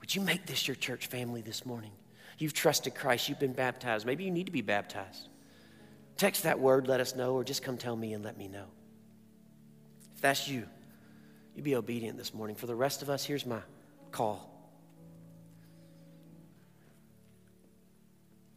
Would 0.00 0.14
you 0.14 0.20
make 0.20 0.46
this 0.46 0.68
your 0.68 0.76
church 0.76 1.08
family 1.08 1.42
this 1.42 1.66
morning? 1.66 1.90
You've 2.38 2.54
trusted 2.54 2.94
Christ, 2.94 3.28
you've 3.28 3.40
been 3.40 3.52
baptized. 3.52 4.06
Maybe 4.06 4.24
you 4.24 4.30
need 4.30 4.46
to 4.46 4.52
be 4.52 4.62
baptized. 4.62 5.28
Text 6.16 6.44
that 6.44 6.60
word, 6.60 6.86
let 6.86 7.00
us 7.00 7.16
know, 7.16 7.34
or 7.34 7.42
just 7.42 7.62
come 7.62 7.76
tell 7.76 7.96
me 7.96 8.12
and 8.12 8.24
let 8.24 8.38
me 8.38 8.46
know. 8.46 8.66
If 10.14 10.20
that's 10.20 10.46
you, 10.46 10.66
you 11.56 11.62
be 11.62 11.74
obedient 11.74 12.16
this 12.16 12.32
morning. 12.32 12.54
For 12.54 12.66
the 12.66 12.74
rest 12.74 13.02
of 13.02 13.10
us, 13.10 13.24
here's 13.24 13.46
my 13.46 13.60
call. 14.12 14.51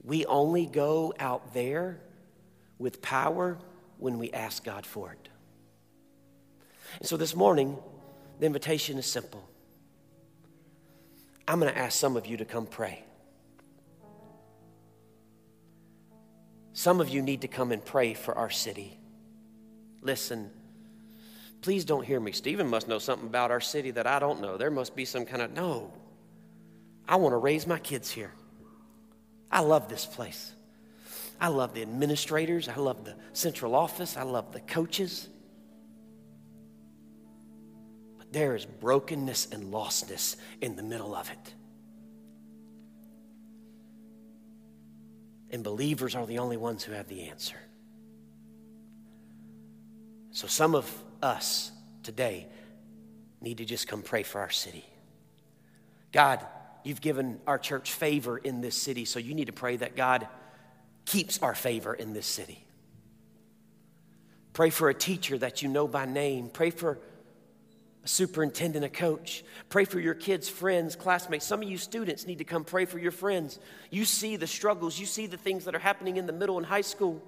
We 0.06 0.26
only 0.28 0.68
go 0.68 1.14
out 1.20 1.53
there 1.53 1.99
with 2.78 3.01
power 3.01 3.58
when 3.97 4.20
we 4.20 4.32
ask 4.32 4.64
God 4.64 4.86
for 4.86 5.12
it. 5.12 5.30
And 6.99 7.08
so 7.08 7.18
this 7.18 7.36
morning, 7.36 7.78
the 8.39 8.45
invitation 8.45 8.97
is 8.97 9.06
simple. 9.06 9.43
I'm 11.47 11.60
going 11.60 11.74
to 11.74 11.78
ask 11.78 11.97
some 11.99 12.16
of 12.18 12.28
you 12.28 12.38
to 12.38 12.45
come 12.45 12.68
pray. 12.68 13.03
Some 16.74 16.99
of 17.01 17.10
you 17.10 17.22
need 17.22 17.41
to 17.41 17.47
come 17.47 17.72
and 17.72 17.84
pray 17.84 18.14
for 18.14 18.38
our 18.38 18.49
city. 18.49 18.99
Listen, 20.01 20.51
please 21.62 21.86
don't 21.86 22.06
hear 22.06 22.20
me. 22.20 22.32
Stephen 22.32 22.68
must 22.68 22.88
know 22.88 22.99
something 22.99 23.28
about 23.28 23.49
our 23.49 23.62
city 23.62 23.91
that 23.91 24.06
I 24.06 24.20
don't 24.20 24.41
know. 24.41 24.58
There 24.58 24.70
must 24.70 24.95
be 24.95 25.06
some 25.06 25.26
kind 25.26 25.41
of, 25.41 25.53
no. 25.53 25.93
I 27.08 27.16
want 27.16 27.34
to 27.34 27.38
raise 27.38 27.66
my 27.66 27.80
kids 27.80 28.12
here. 28.12 28.32
I 29.52 29.62
love 29.62 29.88
this 29.88 30.06
place. 30.06 30.52
I 31.39 31.50
love 31.50 31.74
the 31.74 31.82
administrators. 31.82 32.68
I 32.68 32.76
love 32.76 33.06
the 33.06 33.16
central 33.34 33.76
office. 33.76 34.18
I 34.18 34.24
love 34.24 34.52
the 34.52 34.62
coaches. 34.62 35.28
But 38.18 38.32
there 38.32 38.56
is 38.56 38.66
brokenness 38.66 39.50
and 39.52 39.72
lostness 39.74 40.36
in 40.62 40.76
the 40.76 40.84
middle 40.84 41.16
of 41.16 41.30
it. 41.30 41.54
and 45.56 45.64
believers 45.64 46.16
are 46.16 46.26
the 46.26 46.39
only 46.39 46.58
ones 46.58 46.84
who 46.84 46.91
have 46.91 47.08
the 47.08 47.30
answer. 47.30 47.56
So, 50.32 50.48
some 50.48 50.76
of 50.76 50.91
us 51.24 51.72
today 52.04 52.48
need 53.39 53.60
to 53.60 53.66
just 53.66 53.88
come 53.88 54.02
pray 54.02 54.24
for 54.24 54.41
our 54.41 54.50
city. 54.50 54.84
God, 56.12 56.46
you've 56.86 57.02
given 57.02 57.40
our 57.48 57.58
church 57.58 57.92
favor 57.92 58.38
in 58.38 58.62
this 58.62 58.76
city, 58.76 59.06
so 59.06 59.20
you 59.20 59.34
need 59.34 59.48
to 59.48 59.54
pray 59.54 59.76
that 59.78 59.96
God 59.96 60.28
keeps 61.06 61.40
our 61.42 61.56
favor 61.56 61.94
in 61.94 62.14
this 62.14 62.26
city. 62.26 62.64
Pray 64.54 64.70
for 64.70 64.90
a 64.90 64.94
teacher 64.94 65.38
that 65.38 65.62
you 65.62 65.68
know 65.68 65.88
by 65.88 66.06
name. 66.06 66.50
Pray 66.50 66.70
for 66.70 67.00
a 68.04 68.08
superintendent, 68.08 68.86
a 68.86 68.90
coach. 68.90 69.44
Pray 69.70 69.84
for 69.84 70.00
your 70.00 70.14
kids' 70.14 70.48
friends, 70.48 70.96
classmates. 70.96 71.46
Some 71.46 71.62
of 71.62 71.68
you 71.68 71.78
students 71.78 72.28
need 72.28 72.38
to 72.38 72.44
come 72.44 72.64
pray 72.64 72.86
for 72.86 73.00
your 73.00 73.12
friends. 73.12 73.60
You 73.90 74.06
see 74.06 74.36
the 74.36 74.48
struggles, 74.48 74.98
you 74.98 75.08
see 75.08 75.28
the 75.28 75.38
things 75.38 75.66
that 75.66 75.76
are 75.76 75.80
happening 75.80 76.18
in 76.18 76.28
the 76.28 76.34
middle 76.34 76.58
and 76.58 76.66
high 76.66 76.82
school. 76.82 77.22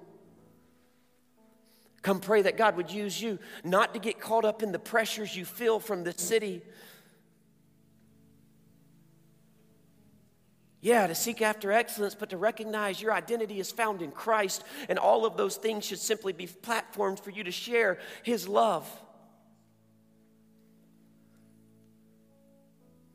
Come 2.04 2.20
pray 2.20 2.44
that 2.44 2.58
God 2.58 2.78
would 2.78 2.92
use 2.92 3.22
you 3.22 3.40
not 3.64 3.94
to 3.94 4.00
get 4.00 4.22
caught 4.22 4.46
up 4.46 4.64
in 4.64 4.72
the 4.72 4.80
pressures 4.80 5.36
you 5.36 5.44
feel 5.44 5.80
from 5.80 6.04
the 6.04 6.14
city. 6.14 6.62
Yeah, 10.80 11.08
to 11.08 11.16
seek 11.16 11.42
after 11.42 11.72
excellence, 11.72 12.14
but 12.14 12.30
to 12.30 12.38
recognize 12.38 13.02
your 13.02 13.12
identity 13.12 13.60
is 13.60 13.72
found 13.72 14.02
in 14.02 14.12
Christ, 14.12 14.64
and 14.90 15.00
all 15.00 15.26
of 15.26 15.36
those 15.36 15.56
things 15.56 15.86
should 15.86 16.00
simply 16.00 16.34
be 16.34 16.46
platforms 16.46 17.20
for 17.20 17.32
you 17.32 17.44
to 17.44 17.52
share 17.52 17.98
His 18.24 18.48
love. 18.48 18.88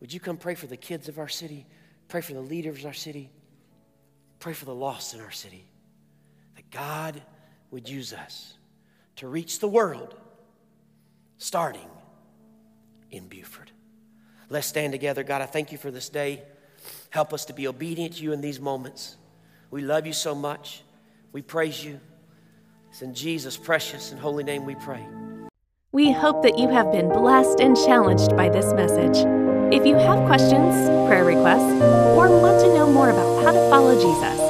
Would 0.01 0.13
you 0.13 0.19
come 0.19 0.37
pray 0.37 0.57
for 0.57 0.67
the 0.67 0.77
kids 0.77 1.09
of 1.09 1.21
our 1.21 1.29
city? 1.29 1.67
Pray 2.09 2.21
for 2.21 2.35
the 2.35 2.41
leaders 2.41 2.81
of 2.81 2.87
our 2.87 2.93
city? 2.93 3.31
Pray 4.41 4.53
for 4.53 4.65
the 4.65 4.75
lost 4.75 5.15
in 5.15 5.21
our 5.21 5.31
city. 5.31 5.65
That 6.57 6.69
God 6.71 7.23
would 7.71 7.89
use 7.89 8.13
us 8.13 8.55
to 9.17 9.29
reach 9.29 9.61
the 9.61 9.69
world, 9.69 10.17
starting 11.39 11.89
in 13.13 13.29
Buford. 13.29 13.71
Let's 14.49 14.67
stand 14.67 14.93
together. 14.93 15.23
God, 15.23 15.41
I 15.41 15.47
thank 15.47 15.71
you 15.71 15.79
for 15.79 15.93
this 15.93 16.09
day. 16.09 16.43
Help 17.11 17.33
us 17.33 17.45
to 17.47 17.53
be 17.53 17.69
obedient 17.69 18.17
to 18.17 18.23
you 18.23 18.33
in 18.33 18.41
these 18.41 18.61
moments. 18.61 19.17
We 19.71 19.83
love 19.83 20.07
you 20.07 20.13
so 20.13 20.35
much. 20.35 20.83
We 21.33 21.43
praise 21.43 21.85
you. 21.85 22.01
It's 22.91 23.03
in 23.03 23.15
Jesus' 23.15 23.57
precious 23.57 24.13
and 24.13 24.21
holy 24.21 24.45
name 24.45 24.67
we 24.67 24.75
pray. 24.75 25.07
We 25.93 26.11
hope 26.11 26.43
that 26.43 26.59
you 26.59 26.69
have 26.69 26.91
been 26.93 27.09
blessed 27.09 27.61
and 27.61 27.77
challenged 27.77 28.37
by 28.37 28.49
this 28.49 28.73
message. 28.73 29.17
If 29.73 29.87
you 29.87 29.95
have 29.95 30.27
questions, 30.27 30.75
prayer 31.09 31.25
requests, 31.25 31.81
or 32.17 32.29
want 32.41 32.61
to 32.61 32.75
know 32.75 32.91
more 32.91 33.11
about 33.11 33.45
how 33.45 33.53
to 33.53 33.71
follow 33.71 33.95
Jesus, 33.95 34.41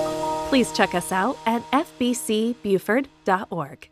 please 0.49 0.72
check 0.72 0.95
us 0.95 1.12
out 1.12 1.37
at 1.47 1.62
fbcbuford.org. 1.70 3.91